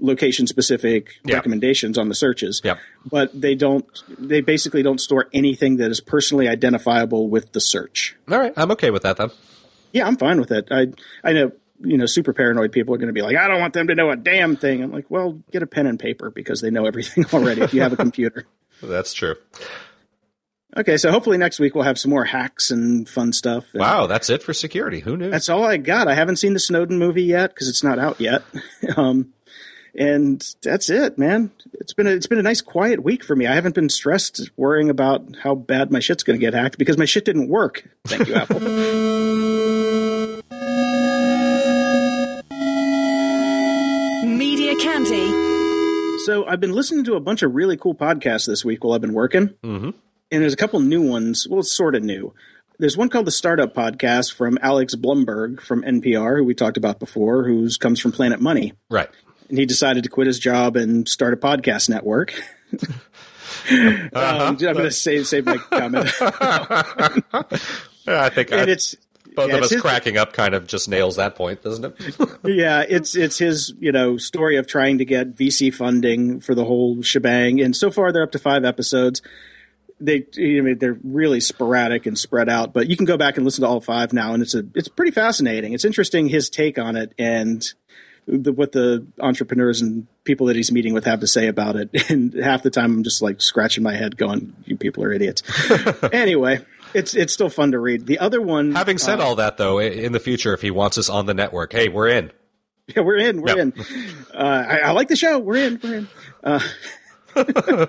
[0.00, 1.36] location specific Yeah.
[1.36, 2.78] recommendations on the searches Yep.
[3.08, 3.86] but they don't
[4.18, 8.72] they basically don't store anything that is personally identifiable with the search All right, I'm
[8.72, 9.30] okay with that then.
[9.92, 10.66] yeah, I'm fine with it.
[10.72, 10.88] I
[11.22, 13.72] I know you know super paranoid people are going to be like, I don't want
[13.72, 14.82] them to know a damn thing.
[14.82, 17.80] I'm like, well, get a pen and paper because they know everything already if you
[17.82, 18.46] have a computer.
[18.82, 19.36] That's true.
[20.76, 23.66] Okay, so hopefully next week we'll have some more hacks and fun stuff.
[23.72, 25.00] And Wow, that's it for security.
[25.00, 25.30] Who knew?
[25.30, 26.08] That's all I got.
[26.08, 28.42] I haven't seen the Snowden movie yet because it's not out yet.
[28.96, 29.32] um,
[29.96, 31.52] and that's it, man.
[31.74, 33.46] It's been a, it's been a nice quiet week for me.
[33.46, 36.98] I haven't been stressed worrying about how bad my shit's going to get hacked because
[36.98, 37.88] my shit didn't work.
[38.04, 40.00] Thank you, Apple.
[46.24, 49.02] So I've been listening to a bunch of really cool podcasts this week while I've
[49.02, 49.90] been working, mm-hmm.
[50.30, 51.46] and there's a couple new ones.
[51.46, 52.32] Well, it's sort of new.
[52.78, 56.98] There's one called the Startup Podcast from Alex Blumberg from NPR, who we talked about
[56.98, 59.10] before, who comes from Planet Money, right.
[59.50, 62.34] and he decided to quit his job and start a podcast network.
[63.70, 66.10] um, I'm going to say save my comment,
[68.06, 68.96] I think I, it's
[69.34, 72.28] both yeah, of us his- cracking up kind of just nails that point, doesn't it?
[72.44, 76.64] yeah, it's it's his you know story of trying to get VC funding for the
[76.64, 79.22] whole shebang, and so far they're up to five episodes.
[80.00, 83.44] They I mean, they're really sporadic and spread out, but you can go back and
[83.44, 85.72] listen to all five now, and it's a it's pretty fascinating.
[85.72, 87.64] It's interesting his take on it and
[88.26, 91.90] the, what the entrepreneurs and people that he's meeting with have to say about it.
[92.10, 95.42] And half the time, I'm just like scratching my head, going, "You people are idiots."
[96.12, 96.64] anyway.
[96.94, 98.06] It's it's still fun to read.
[98.06, 101.08] The other one, Having said all that, though, in the future, if he wants us
[101.08, 102.30] on the network, hey, we're in.
[102.94, 103.40] Yeah, we're in.
[103.42, 103.58] We're Yep.
[103.58, 103.72] in.
[104.32, 104.36] Uh,
[104.68, 105.38] I, I like the show.
[105.38, 105.80] We're in.
[105.82, 106.08] We're in.
[106.42, 106.60] Uh,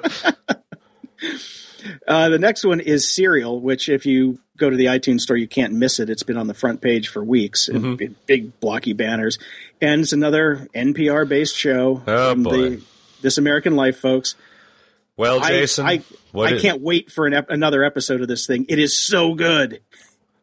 [2.07, 5.47] uh, the next one is Serial, which if you go to the iTunes store, you
[5.47, 6.09] can't miss it.
[6.09, 7.95] It's been on the front page for weeks, in Mm-hmm.
[7.95, 9.37] big, big blocky banners,
[9.81, 12.51] and it's another NPR based show Oh, from boy.
[12.69, 12.81] the
[13.21, 14.35] This American Life folks.
[15.17, 16.01] Well, I- Jason, I,
[16.31, 18.65] what I did- can't wait for an ep- another episode of this thing.
[18.69, 19.81] It is so good.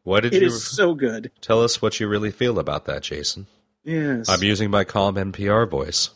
[0.04, 1.30] What did It you is so good.
[1.40, 1.80] tell us?
[1.82, 3.46] What you really feel about that, Jason?
[3.84, 4.28] Yes.
[4.28, 6.10] I'm using my calm NPR voice.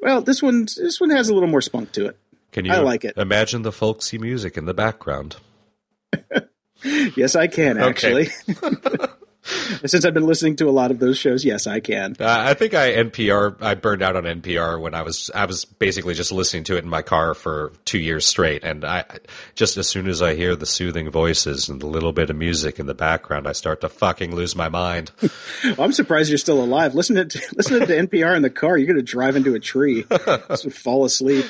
[0.00, 2.18] well, this one this one has a little more spunk to it.
[2.52, 3.14] Can you I like it.
[3.16, 5.36] imagine the folksy music in the background?
[7.16, 8.28] Yes, I can Okay.
[9.84, 12.16] Since I've been listening to a lot of those shows, yes, I can.
[12.18, 13.60] Uh, I think I NPR.
[13.62, 16.84] I burned out on NPR when I was I was basically just listening to it
[16.84, 19.04] in my car for two years straight, and I
[19.54, 22.78] just as soon as I hear the soothing voices and the little bit of music
[22.78, 25.10] in the background, I start to fucking lose my mind.
[25.64, 26.94] Well, I'm surprised you're still alive.
[26.94, 28.76] Listen to listen to NPR in the car.
[28.76, 30.04] You're going to drive into a tree,
[30.48, 31.46] just fall asleep.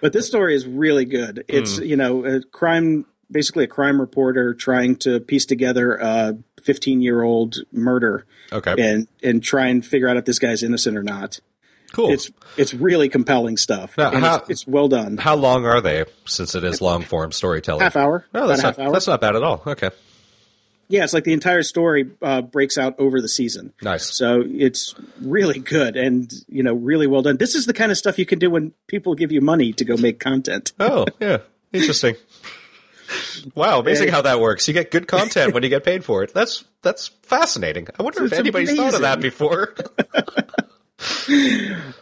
[0.00, 1.44] But this story is really good.
[1.48, 7.00] It's you know a crime, basically a crime reporter trying to piece together a 15
[7.02, 11.02] year old murder, Okay, and and try and figure out if this guy's innocent or
[11.02, 11.40] not.
[11.92, 12.10] cool.
[12.10, 13.96] It's it's really compelling stuff.
[13.96, 15.16] Now, and how- it's, it's well done.
[15.18, 16.04] How long are they?
[16.26, 18.92] Since it is long form storytelling, Half hour, Oh, that's not half hour.
[18.92, 19.62] that's not bad at all.
[19.66, 19.90] Okay,
[20.88, 23.72] Yeah, it's like the entire story uh, breaks out over the season.
[23.82, 24.12] nice.
[24.14, 27.36] So it's really good and you know really well done.
[27.38, 29.84] This is the kind of stuff you can do when people give you money to
[29.84, 30.72] go make content.
[30.80, 31.38] Oh, yeah.
[31.72, 32.14] Interesting.
[33.54, 34.66] Wow, amazing how that works.
[34.68, 36.32] You get good content when you get paid for it.
[36.32, 37.88] That's that's fascinating.
[37.98, 39.74] I wonder if anybody's thought of that before.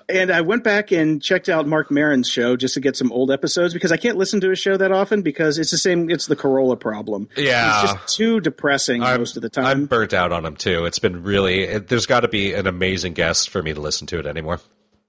[0.09, 3.31] And I went back and checked out Marc Maron's show just to get some old
[3.31, 6.11] episodes because I can't listen to his show that often because it's the same.
[6.11, 7.29] It's the Carolla problem.
[7.37, 7.83] Yeah.
[7.83, 9.65] it's just too depressing i most of the time.
[9.65, 10.85] I'm burnt out on him too.
[10.85, 11.63] It's been really.
[11.63, 14.61] It, there's got to be an amazing guest for me to listen to it anymore.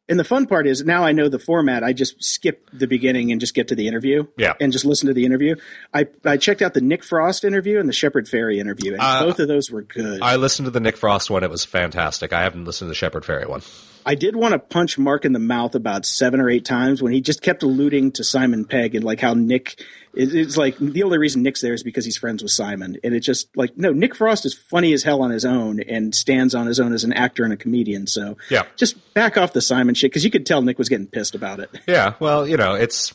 [0.10, 1.84] And the fun part is now I know the format.
[1.84, 4.28] I just skip the beginning and just get to the interview.
[4.38, 4.54] Yeah.
[4.60, 5.56] And just listen to the interview.
[5.94, 9.24] I, I checked out the Nick Frost interview and the Shepard Fairey interview, and uh,
[9.24, 10.22] both of those were good.
[10.22, 11.44] I listened to the Nick Frost one.
[11.44, 12.34] It was fantastic.
[12.34, 13.62] I haven't listened to the Shepard Fairey one.
[14.06, 17.14] I did want to punch Marc in the mouth about seven or eight times when
[17.14, 19.82] he just kept alluding to Simon Pegg and like how Nick
[20.14, 22.98] it- it's like the only reason Nick's there is because he's friends with Simon.
[23.04, 26.14] And it just like no, Nick Frost is funny as hell on his own and
[26.14, 28.06] stands on his own as an actor and a comedian.
[28.08, 28.64] So Yeah.
[28.76, 31.60] just back off the Simon shit because you could tell Nick was getting pissed about
[31.60, 31.70] it.
[31.88, 33.14] Yeah, well, you know, it's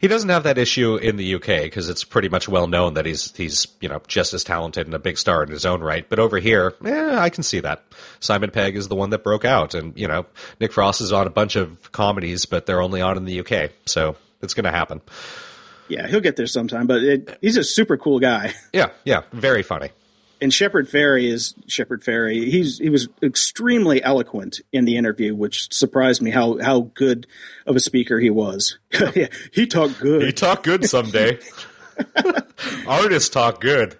[0.00, 3.06] he doesn't have that issue in the UK because it's pretty much well known that
[3.06, 6.08] he's he's you know just as talented and a big star in his own right.
[6.08, 7.84] But over here, yeah, I can see that
[8.20, 10.26] Simon Pegg is the one that broke out, and you know
[10.60, 13.70] Nick Frost is on a bunch of comedies, but they're only on in the UK,
[13.86, 15.00] so it's going to happen.
[15.88, 18.54] Yeah, he'll get there sometime, but it, he's a super cool guy.
[18.72, 19.90] Yeah, yeah, very funny.
[20.40, 22.48] And Shepard Fairey is Shepard Fairey.
[22.50, 27.26] He's he was extremely eloquent in the interview, which surprised me how how good
[27.66, 28.78] of a speaker he was.
[29.14, 30.22] yeah, he talked good.
[30.22, 31.38] He talked good someday.
[32.86, 33.96] Artists talk good.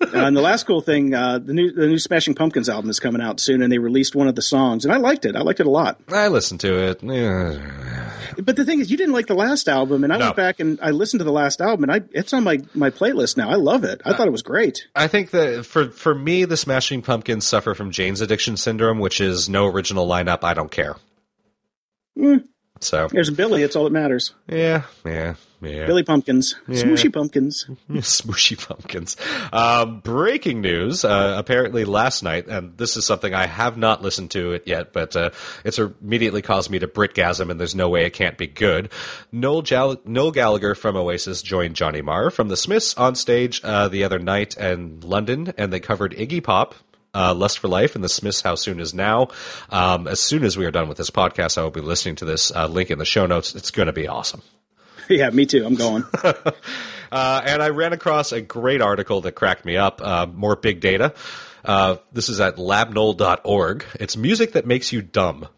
[0.00, 3.00] Uh, and the last cool thing, uh, the new the new Smashing Pumpkins album is
[3.00, 5.34] coming out soon, and they released one of the songs, and I liked it.
[5.36, 6.00] I liked it a lot.
[6.08, 7.02] I listened to it.
[7.02, 8.10] Yeah.
[8.40, 10.26] But the thing is, you didn't like the last album, and I No.
[10.26, 12.90] went back and I listened to the last album, and I it's on my my
[12.90, 13.48] playlist now.
[13.50, 14.00] I love it.
[14.04, 14.86] I thought it was great.
[14.94, 19.20] I think that for for me, the Smashing Pumpkins suffer from Jane's addiction syndrome, which
[19.20, 20.44] is no original lineup.
[20.44, 20.96] I don't care.
[22.80, 23.62] So There's Billy.
[23.62, 24.32] It's all that matters.
[24.48, 25.86] yeah, yeah, yeah.
[25.86, 27.66] Billy Pumpkins, smooshy pumpkins.
[27.90, 29.16] Smooshy pumpkins.
[29.52, 31.04] Um, breaking news.
[31.04, 34.92] Uh, apparently last night, and this is something I have not listened to it yet,
[34.92, 35.30] but uh,
[35.64, 38.90] it's immediately caused me to Britgasm, and there's no way it can't be good.
[39.32, 43.88] Noel, Jal- Noel Gallagher from Oasis joined Johnny Marr from the Smiths on stage uh,
[43.88, 46.74] the other night in London, and they covered Iggy Pop.
[47.14, 49.28] Uh, Lust for Life and the Smiths How Soon Is Now.
[49.70, 52.24] Um, as soon as we are done with this podcast, I will be listening to
[52.24, 53.54] this uh, link in the show notes.
[53.54, 54.42] It's going to be awesome.
[55.08, 55.64] yeah, me too.
[55.64, 56.04] I'm going.
[57.10, 60.02] Uh, and I ran across a great article that cracked me up.
[60.02, 61.14] Uh, more big data.
[61.64, 63.84] Uh, this is at labnol.org.
[63.98, 65.48] It's music that makes you dumb.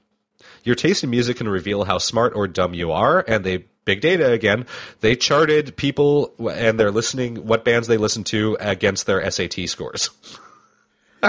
[0.62, 4.01] Your taste in music can reveal how smart or dumb you are, and they big
[4.01, 4.66] data again.
[5.01, 10.11] They charted people and their listening, what bands they listen to against their SAT scores.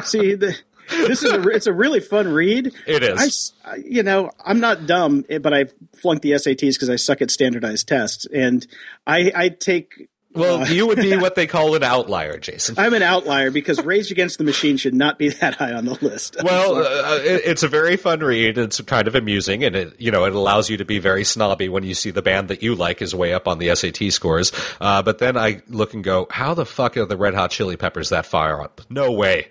[0.04, 0.58] See, the,
[0.92, 2.74] this is a, it's a really fun read.
[2.86, 3.54] It is.
[3.66, 5.66] I you know, I'm not dumb, eh, but I
[6.02, 8.66] flunked the SATs because I suck at standardized tests, and
[9.08, 10.10] I, I take.
[10.34, 12.76] Well, you would be what they call an outlier, Jason.
[12.78, 15.98] I'm an outlier because Rage Against the Machine should not be that high on the
[16.02, 16.38] list.
[16.42, 18.58] Well, uh, it, it's a very fun read.
[18.58, 21.70] It's kind of amusing, and it you know it allows you to be very snobby
[21.70, 24.52] when you see the band that you like is way up on the SAT scores.
[24.80, 27.78] Uh, but then I look and go, how the fuck are the Red Hot Chili
[27.78, 28.82] Peppers that far up?
[28.90, 29.48] No way.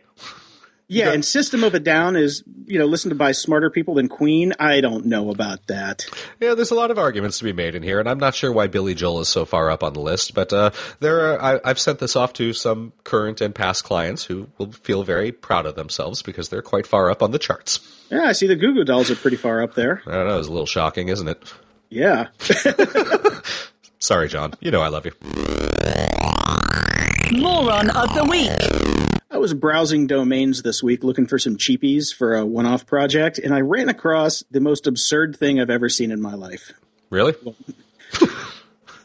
[0.90, 4.08] Yeah, and System of a Down is you know listened to by smarter people than
[4.08, 4.52] Queen.
[4.58, 6.04] I don't know about that.
[6.40, 8.50] Yeah, there's a lot of arguments to be made in here, and I'm not sure
[8.52, 10.34] why Billy Joel is so far up on the list.
[10.34, 14.24] But uh, there, are, I, I've sent this off to some current and past clients
[14.24, 17.78] who will feel very proud of themselves because they're quite far up on the charts.
[18.10, 20.02] Yeah, I see the Goo Goo Dolls are pretty far up there.
[20.06, 21.52] I don't know, it's a little shocking, isn't it?
[21.88, 22.28] Yeah.
[24.00, 24.54] Sorry, John.
[24.60, 25.12] You know I love you.
[27.32, 29.09] Moron of the week.
[29.40, 33.38] I was browsing domains this week looking for some cheapies for a one off project,
[33.38, 36.72] and I ran across the most absurd thing I've ever seen in my life.
[37.08, 37.34] Really?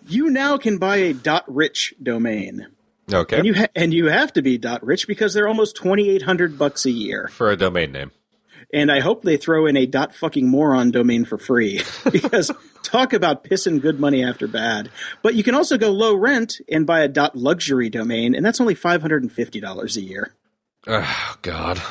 [0.07, 1.15] You now can buy a
[1.47, 2.67] .rich domain.
[3.11, 3.37] Okay.
[3.37, 6.91] And you ha- and you have to be .rich because they're almost 2800 bucks a
[6.91, 7.27] year.
[7.29, 8.11] For a domain name.
[8.71, 11.81] And I hope they throw in a dot fucking moron domain for free
[12.11, 12.51] because
[12.85, 14.89] talk about pissing good money after bad.
[15.21, 18.61] But you can also go low rent and buy a dot luxury domain, and that's
[18.61, 20.33] only $550 a year.
[20.87, 21.81] Oh, God.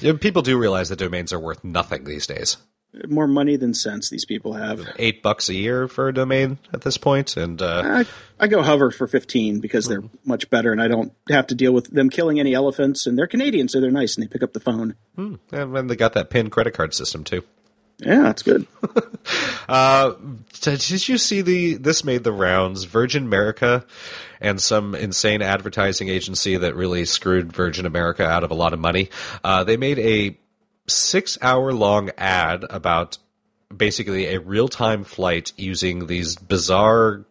[0.00, 2.58] Yeah, people do realize that domains are worth nothing these days.
[3.08, 4.86] More money than sense these people have.
[4.98, 8.06] Eight bucks a year for a domain at this point, and uh, I,
[8.44, 11.72] I go hover for 15 because they're much better and I don't have to deal
[11.72, 14.54] with them killing any elephants and they're Canadian so they're nice and they pick up
[14.54, 14.94] the phone.
[15.16, 17.42] and then they got that PIN credit card system too.
[17.98, 18.66] Yeah, that's good.
[19.68, 21.74] Did did you see the?
[21.74, 22.84] This made the rounds.
[22.84, 23.84] Virgin America
[24.40, 28.78] and some insane advertising agency that really screwed Virgin America out of a lot of
[28.78, 29.08] money.
[29.42, 30.36] Uh, they made a
[30.88, 33.18] six-hour-long ad about
[33.74, 37.24] basically a real-time flight using these bizarre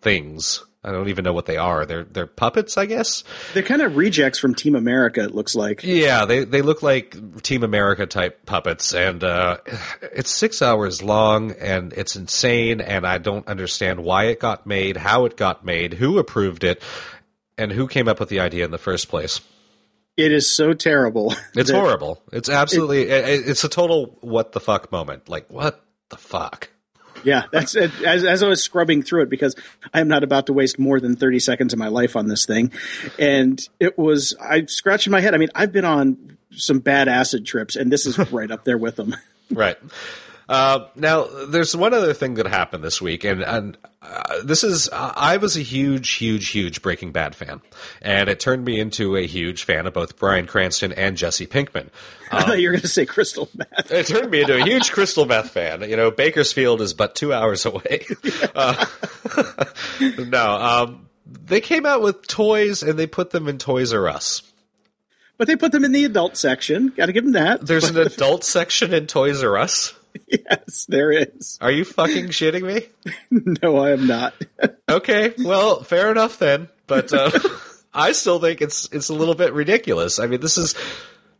[0.00, 0.64] things.
[0.84, 1.86] I don't even know what they are.
[1.86, 3.24] They're they're puppets, I guess.
[3.54, 5.82] They're kind of rejects from Team America it looks like.
[5.82, 9.58] Yeah, they they look like Team America type puppets, and uh,
[10.02, 14.98] it's six hours long, and it's insane, and I don't understand why it got made,
[14.98, 16.82] how it got made, who approved it,
[17.56, 19.40] and who came up with the idea in the first place.
[20.16, 21.34] It is so terrible.
[21.56, 22.22] It's horrible.
[22.32, 23.08] It's absolutely.
[23.08, 25.28] it, it's a total what the fuck moment.
[25.28, 26.68] Like what the fuck.
[27.24, 27.90] Yeah, that's it.
[28.02, 29.56] As, as I was scrubbing through it because
[29.92, 32.46] I am not about to waste more than 30 seconds of my life on this
[32.46, 32.72] thing.
[33.18, 35.34] And it was, I scratched my head.
[35.34, 38.78] I mean, I've been on some bad acid trips and this is right up there
[38.78, 39.16] with them.
[39.50, 39.76] Right.
[40.48, 44.90] Uh, now, there's one other thing that happened this week, and, and uh, this is
[44.92, 47.62] I was a huge, huge, huge Breaking Bad fan,
[48.02, 51.88] and it turned me into a huge fan of both Bryan Cranston and Jesse Pinkman.
[52.30, 53.90] I thought you were going to say crystal meth.
[53.90, 55.88] It turned me into a huge crystal meth fan.
[55.88, 58.04] You know, Bakersfield is but two hours away.
[58.54, 58.84] Uh,
[60.28, 64.42] no, um, they came out with toys and they put them in Toys R Us.
[65.36, 66.88] But they put them in the adult section.
[66.88, 67.66] Got to give them that.
[67.66, 69.94] There's an adult section in Toys R Us.
[70.26, 71.58] yes, there is.
[71.60, 72.86] Are you fucking shitting me?
[73.62, 74.34] No, I am not.
[74.88, 76.68] Okay, well, fair enough then.
[76.86, 77.30] But uh,
[77.94, 80.18] I still think it's it's a little bit ridiculous.
[80.18, 80.74] I mean, this is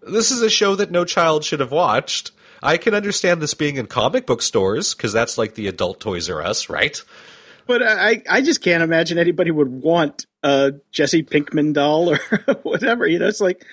[0.03, 2.33] this is a show that no child should have watched.
[2.63, 6.31] I can understand this being in comic book stores because that's like the adult Toys
[6.31, 7.01] R Us, right?
[7.67, 12.19] But I, I just can't imagine anybody would want a Jesse Pinkman doll or
[12.63, 13.07] whatever.
[13.07, 13.65] You know, it's like,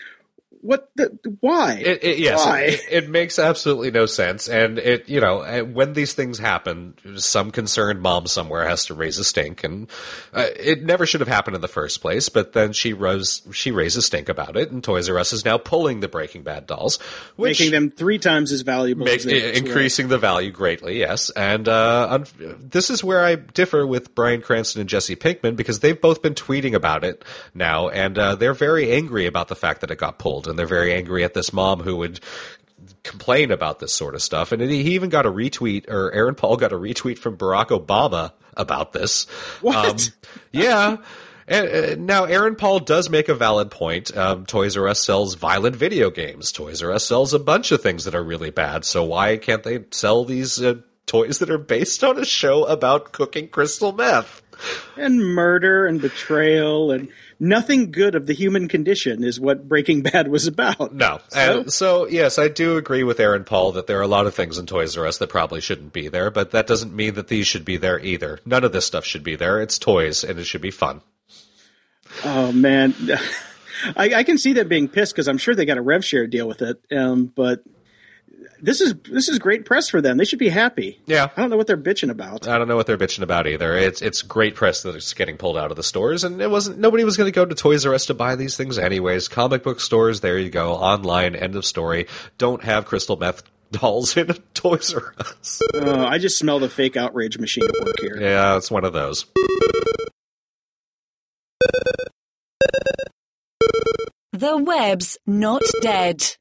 [0.61, 1.73] what the why?
[1.83, 2.61] It, it, yes, Why?
[2.61, 7.51] it, it makes absolutely no sense, and it you know when these things happen, some
[7.51, 9.89] concerned mom somewhere has to raise a stink, and
[10.33, 12.29] uh, it never should have happened in the first place.
[12.29, 15.43] But then she rose, she raised a stink about it, and Toys R Us is
[15.45, 16.97] now pulling the Breaking Bad dolls,
[17.35, 19.49] which Making them three times as valuable make, as once were.
[19.49, 20.99] increasing the value greatly.
[20.99, 25.55] Yes, and uh, un- this is where I differ with Bryan Cranston and Jesse Pinkman
[25.55, 29.55] because they've both been tweeting about it now, and uh, they're very angry about the
[29.55, 32.19] fact that it got pulled, and they're very angry at this mom who would
[33.03, 34.51] complain about this sort of stuff.
[34.51, 38.33] And he even got a retweet, or Aaron Paul got a retweet from Barack Obama
[38.55, 39.25] about this.
[39.25, 40.11] Um, What?
[40.51, 40.97] yeah.
[41.47, 44.15] And, uh, now, Aaron Paul does make a valid point.
[44.15, 46.51] Um, Toys R Us sells violent video games.
[46.51, 48.85] Toys R Us sells a bunch of things that are really bad.
[48.85, 50.75] So why can't they sell these uh,
[51.07, 54.40] toys that are based on a show about cooking crystal meth?
[54.97, 57.09] And murder and betrayal and
[57.39, 60.93] nothing good of the human condition is what Breaking Bad was about.
[60.93, 61.19] No.
[61.29, 64.27] So, And so, yes, I do agree with Aaron Paul that there are a lot
[64.27, 67.15] of things in Toys R Us that probably shouldn't be there, but that doesn't mean
[67.15, 68.39] that these should be there either.
[68.45, 69.61] None of this stuff should be there.
[69.61, 71.01] It's toys, and it should be fun.
[72.23, 72.93] oh man,
[73.95, 76.27] I, I can see them being pissed because I'm sure they got a rev share
[76.27, 76.79] deal with it.
[76.95, 77.63] Um, but
[78.61, 80.17] this is this is great press for them.
[80.17, 80.99] They should be happy.
[81.05, 81.29] Yeah.
[81.35, 82.47] I don't know what they're bitching about.
[82.47, 83.75] I don't know what they're bitching about either.
[83.75, 86.79] It's it's great press that it's getting pulled out of the stores, and it wasn't.
[86.79, 89.27] Nobody was going to go to Toys R Us to buy these things anyways.
[89.27, 90.73] Comic book stores, there you go.
[90.73, 92.07] Online, end of story.
[92.37, 95.61] Don't have crystal meth dolls in Toys R Us.
[95.73, 98.17] Oh, I just smell the fake outrage machine at work here.
[98.19, 99.25] Yeah, it's one of those.
[104.33, 106.35] The web's not dead.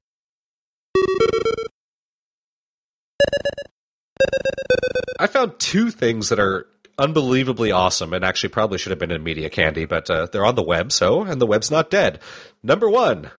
[5.18, 6.66] I found two things that are
[6.99, 10.55] unbelievably awesome and actually probably should have been in media candy, but uh, they're on
[10.55, 12.21] the web, so, and the web's not dead.
[12.62, 13.31] Number one.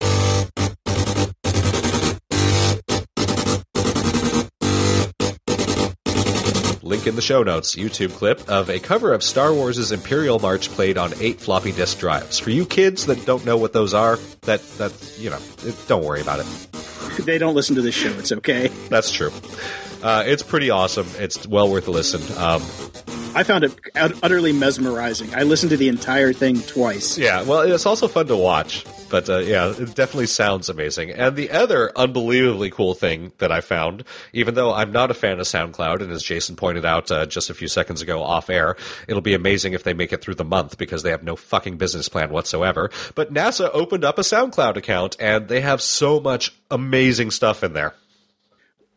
[6.83, 10.69] Link in the show notes, YouTube clip of a cover of Star Wars' Imperial March
[10.69, 12.37] played on eight floppy disk drives.
[12.37, 15.39] For you kids that don't know what those are, that, that, you know,
[15.87, 16.80] don't worry about it.
[17.25, 18.09] They don't listen to this show.
[18.17, 18.67] It's okay.
[18.89, 19.31] That's true.
[20.01, 21.07] Uh, it's pretty awesome.
[21.17, 22.21] It's well worth a listen.
[22.37, 22.61] Um,
[23.35, 25.33] I found it utterly mesmerizing.
[25.35, 27.17] I listened to the entire thing twice.
[27.17, 31.11] Yeah, well, it's also fun to watch, but uh, yeah, it definitely sounds amazing.
[31.11, 34.03] And the other unbelievably cool thing that I found,
[34.33, 37.49] even though I'm not a fan of SoundCloud, and as Jason pointed out uh, just
[37.49, 38.75] a few seconds ago off air,
[39.07, 41.77] it'll be amazing if they make it through the month because they have no fucking
[41.77, 42.89] business plan whatsoever.
[43.13, 47.73] But NASA opened up a SoundCloud account, and they have so much amazing stuff in
[47.73, 47.93] there.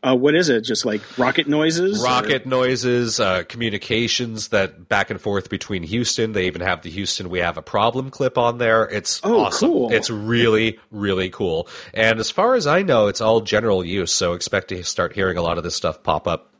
[0.05, 0.61] Uh, what is it?
[0.61, 2.01] Just like rocket noises?
[2.01, 6.33] or- rocket noises, uh, communications that back and forth between Houston.
[6.33, 8.83] They even have the Houston "We Have a Problem" clip on there.
[8.83, 9.69] It's Oh, awesome.
[9.69, 9.91] cool.
[9.91, 11.67] It's really, really cool.
[11.93, 14.11] And as far as I know, it's all general use.
[14.11, 16.51] So expect to start hearing a lot of this stuff pop up.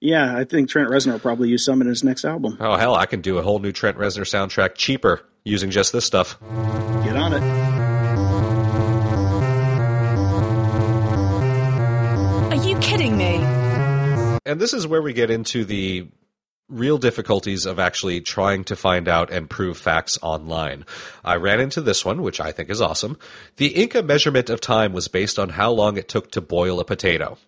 [0.00, 2.58] Yeah, I think Trent Reznor will probably use some in his next album.
[2.60, 6.04] Oh hell, I can do a whole new Trent Reznor soundtrack cheaper using just this
[6.04, 6.38] stuff.
[7.04, 7.73] Get on it.
[14.46, 16.08] And this is where we get into the
[16.68, 20.84] real difficulties of actually trying to find out and prove facts online.
[21.24, 23.18] I ran into this one, which I think is awesome.
[23.56, 26.84] The Inca measurement of time was based on how long it took to boil a
[26.84, 27.38] potato.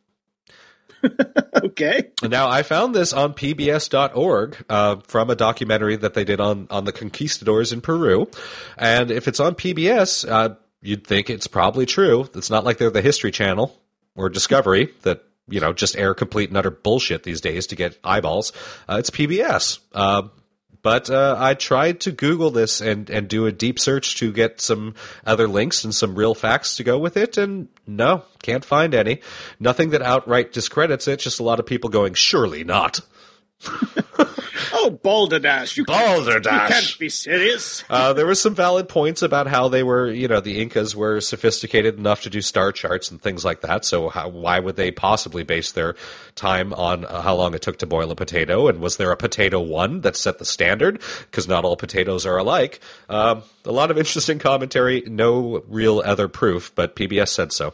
[1.56, 2.10] Okay.
[2.22, 6.84] Now, I found this on PBS.org uh, from a documentary that they did on, on
[6.84, 8.30] the conquistadors in Peru.
[8.76, 12.28] And if it's on PBS, uh, you'd think it's probably true.
[12.34, 13.78] It's not like they're the History Channel
[14.14, 17.98] or Discovery that, you know, just air complete and utter bullshit these days to get
[18.02, 18.52] eyeballs.
[18.88, 19.78] Uh, it's PBS.
[19.92, 20.28] Uh,
[20.86, 24.60] but uh, I tried to Google this and, and do a deep search to get
[24.60, 24.94] some
[25.24, 29.20] other links and some real facts to go with it, and no, can't find any.
[29.58, 33.00] Nothing that outright discredits it, just a lot of people going, surely not.
[34.78, 35.76] Oh, balderdash!
[35.76, 36.18] You can't-
[36.68, 37.82] You can't be serious.
[37.90, 41.20] Uh, there was some valid points about how they were, you know, the Incas were
[41.20, 43.84] sophisticated enough to do star charts and things like that.
[43.84, 45.94] So how, why would they possibly base their
[46.34, 48.68] time on uh, how long it took to boil a potato?
[48.68, 51.00] And was there a potato one that set the standard?
[51.30, 52.80] Because not all potatoes are alike.
[53.08, 57.72] Um, a lot of interesting commentary, no real other proof, but PBS said so.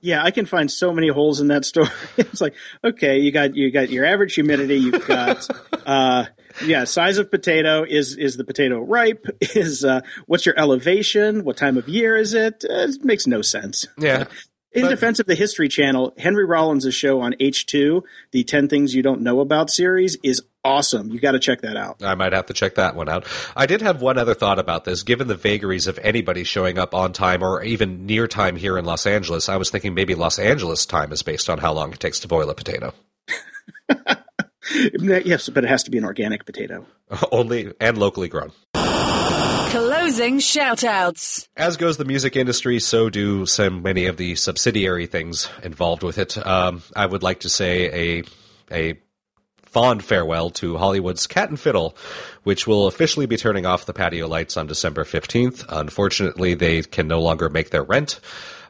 [0.00, 1.88] Yeah, I can find so many holes in that story.
[2.16, 4.76] it's like, okay, you got you got your average humidity.
[4.76, 5.46] You've got,
[5.86, 6.26] uh,
[6.64, 7.84] yeah, size of potato.
[7.88, 9.26] Is is the potato ripe?
[9.40, 11.44] Is uh, what's your elevation?
[11.44, 12.64] What time of year is it?
[12.64, 13.86] Uh, it makes no sense.
[13.98, 14.24] Yeah.
[14.72, 18.94] In But- defense of the History Channel, Henry Rollins' show on H2, the 10 Things
[18.94, 21.10] You Don't Know About series, is awesome.
[21.10, 22.02] You got to check that out.
[22.02, 23.26] I might have to check that one out.
[23.56, 25.02] I did have one other thought about this.
[25.02, 28.84] Given the vagaries of anybody showing up on time or even near time here in
[28.84, 32.00] Los Angeles, I was thinking maybe Los Angeles time is based on how long it
[32.00, 32.92] takes to boil a potato.
[34.74, 36.86] yes, but it has to be an organic potato.
[37.32, 38.52] Only and locally grown.
[39.70, 41.46] Closing shoutouts.
[41.56, 46.18] As goes the music industry, so do so many of the subsidiary things involved with
[46.18, 46.44] it.
[46.44, 48.24] Um, I would like to say a
[48.72, 49.00] a
[49.70, 51.96] fond farewell to Hollywood's Cat and Fiddle,
[52.42, 55.64] which will officially be turning off the patio lights on December 15th.
[55.68, 58.18] Unfortunately, they can no longer make their rent.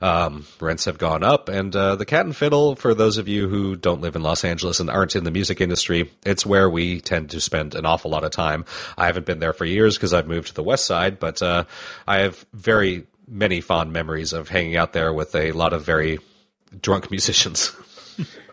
[0.02, 3.48] Um, rents have gone up, and uh, the Cat and Fiddle, for those of you
[3.48, 7.00] who don't live in Los Angeles and aren't in the music industry, it's where we
[7.00, 8.64] tend to spend an awful lot of time.
[8.96, 11.64] I haven't been there for years because I've moved to the west side, but uh,
[12.06, 16.18] I have very many fond memories of hanging out there with a lot of very
[16.80, 17.72] drunk musicians.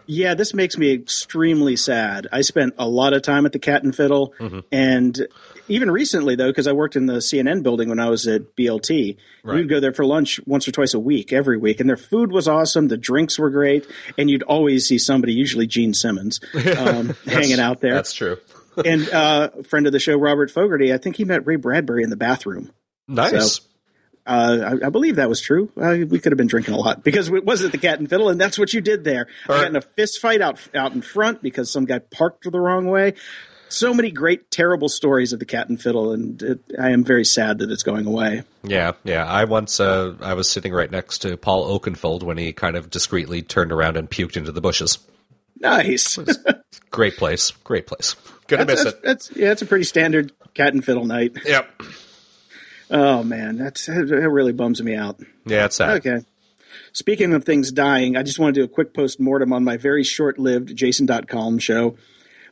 [0.08, 2.28] Yeah, this makes me extremely sad.
[2.32, 4.60] I spent a lot of time at the Cat and Fiddle, mm-hmm.
[4.72, 5.28] and
[5.68, 9.18] even recently though, because I worked in the CNN building when I was at BLT,
[9.44, 9.56] right.
[9.56, 12.32] we'd go there for lunch once or twice a week, every week, and their food
[12.32, 12.88] was awesome.
[12.88, 13.86] The drinks were great,
[14.18, 16.40] and you'd always see somebody, usually Gene Simmons,
[16.78, 17.94] um, hanging out there.
[17.94, 18.38] That's true.
[18.86, 22.04] and uh, a friend of the show, Robert Fogarty, I think he met Ray Bradbury
[22.04, 22.72] in the bathroom.
[23.08, 23.56] Nice.
[23.56, 23.64] So,
[24.28, 25.72] uh, I, I, believe that was true.
[25.82, 28.28] Uh, we could have been drinking a lot because it wasn't the cat and fiddle,
[28.28, 29.28] and that's what you did there.
[29.46, 32.60] I got in a fist fight out out in front because some guy parked the
[32.60, 33.14] wrong way.
[33.70, 37.24] So many great, terrible stories of the cat and fiddle, and it, I am very
[37.24, 38.44] sad that it's going away.
[38.64, 39.26] Yeah, yeah.
[39.26, 42.90] I once uh, I was sitting right next to Paul Oakenfold when he kind of
[42.90, 45.00] discreetly turned around and puked into the bushes.
[45.60, 46.20] Nice,
[46.92, 48.16] great place, great place.
[48.48, 49.04] Gonna that's, miss that's, it.
[49.04, 51.38] That's yeah, it's a pretty standard cat and fiddle night.
[51.46, 51.70] Yep.
[52.90, 55.20] Oh man, that's that really bums me out.
[55.46, 55.98] Yeah, it's sad.
[55.98, 56.26] Okay.
[56.94, 59.78] Speaking of things dying, I just want to do a quick post mortem on my
[59.78, 61.96] very short lived Jason.com show.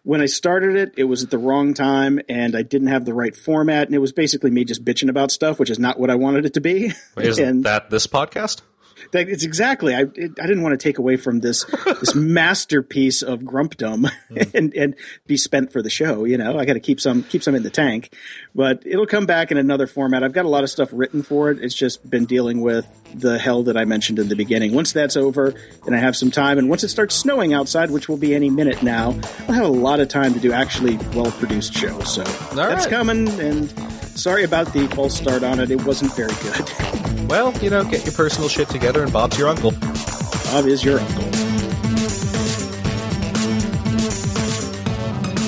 [0.04, 3.14] When I started it, it was at the wrong time and I didn't have the
[3.14, 6.12] right format, and it was basically me just bitching about stuff, which is not what
[6.12, 6.92] I wanted it to be.
[7.18, 8.62] Is and, that this podcast?
[9.12, 9.94] That, it's exactly.
[9.94, 11.66] I it, I didn't want to take away from this
[12.00, 14.54] this masterpiece of grumpdom mm.
[14.54, 14.96] and and
[15.28, 16.26] be spent for the show.
[16.26, 18.14] You know, I got to keep some keep some in the tank,
[18.54, 20.24] but it'll come back in another format.
[20.24, 21.64] I've got a lot of stuff written for it.
[21.64, 24.74] It's just been dealing with the hell that I mentioned in the beginning.
[24.74, 25.54] Once that's over,
[25.86, 28.50] and I have some time, and once it starts snowing outside, which will be any
[28.50, 29.18] minute now,
[29.48, 32.14] I'll have a lot of time to do actually well produced shows.
[32.14, 32.90] So All that's right.
[32.90, 33.28] coming.
[33.40, 33.74] And
[34.16, 35.72] sorry about the false start on it.
[35.72, 37.30] It wasn't very good.
[37.30, 39.72] Well, you know, get your personal shit together, and Bob's your uncle.
[39.72, 41.24] Bob is your uncle.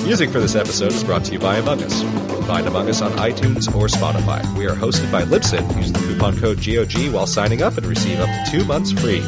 [0.04, 2.02] Music for this episode is brought to you by Among Us.
[2.46, 4.42] Find Among Us on iTunes or Spotify.
[4.56, 5.76] We are hosted by Libsyn.
[5.76, 9.22] Use the coupon code GOG while signing up and receive up to two months free.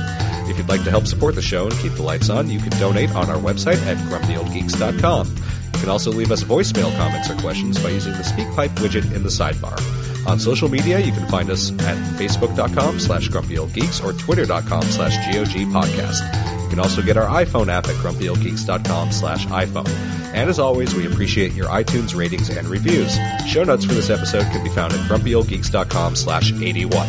[0.49, 2.71] If you'd like to help support the show and keep the lights on, you can
[2.81, 5.27] donate on our website at grumpyoldgeeks.com.
[5.81, 9.23] You can also leave us voicemail comments or questions by using the SpeakPipe widget in
[9.23, 9.81] the sidebar.
[10.27, 16.65] On social media, you can find us at facebook.com slash grumpyoldgeeks or twitter.com slash gogpodcast.
[16.65, 19.89] You can also get our iPhone app at grumpyoldgeeks.com slash iPhone.
[20.35, 23.17] And as always, we appreciate your iTunes ratings and reviews.
[23.47, 27.09] Show notes for this episode can be found at grumpyoldgeeks.com slash 81.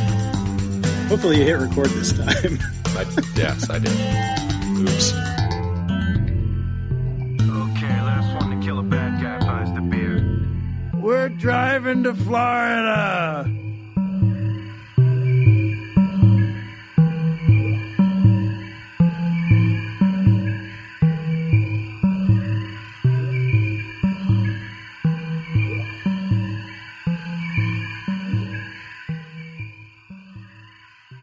[1.09, 2.57] Hopefully you hit record this time.
[2.85, 4.89] I, yes, I did.
[4.89, 5.40] Oops.
[11.11, 13.45] We're driving to Florida.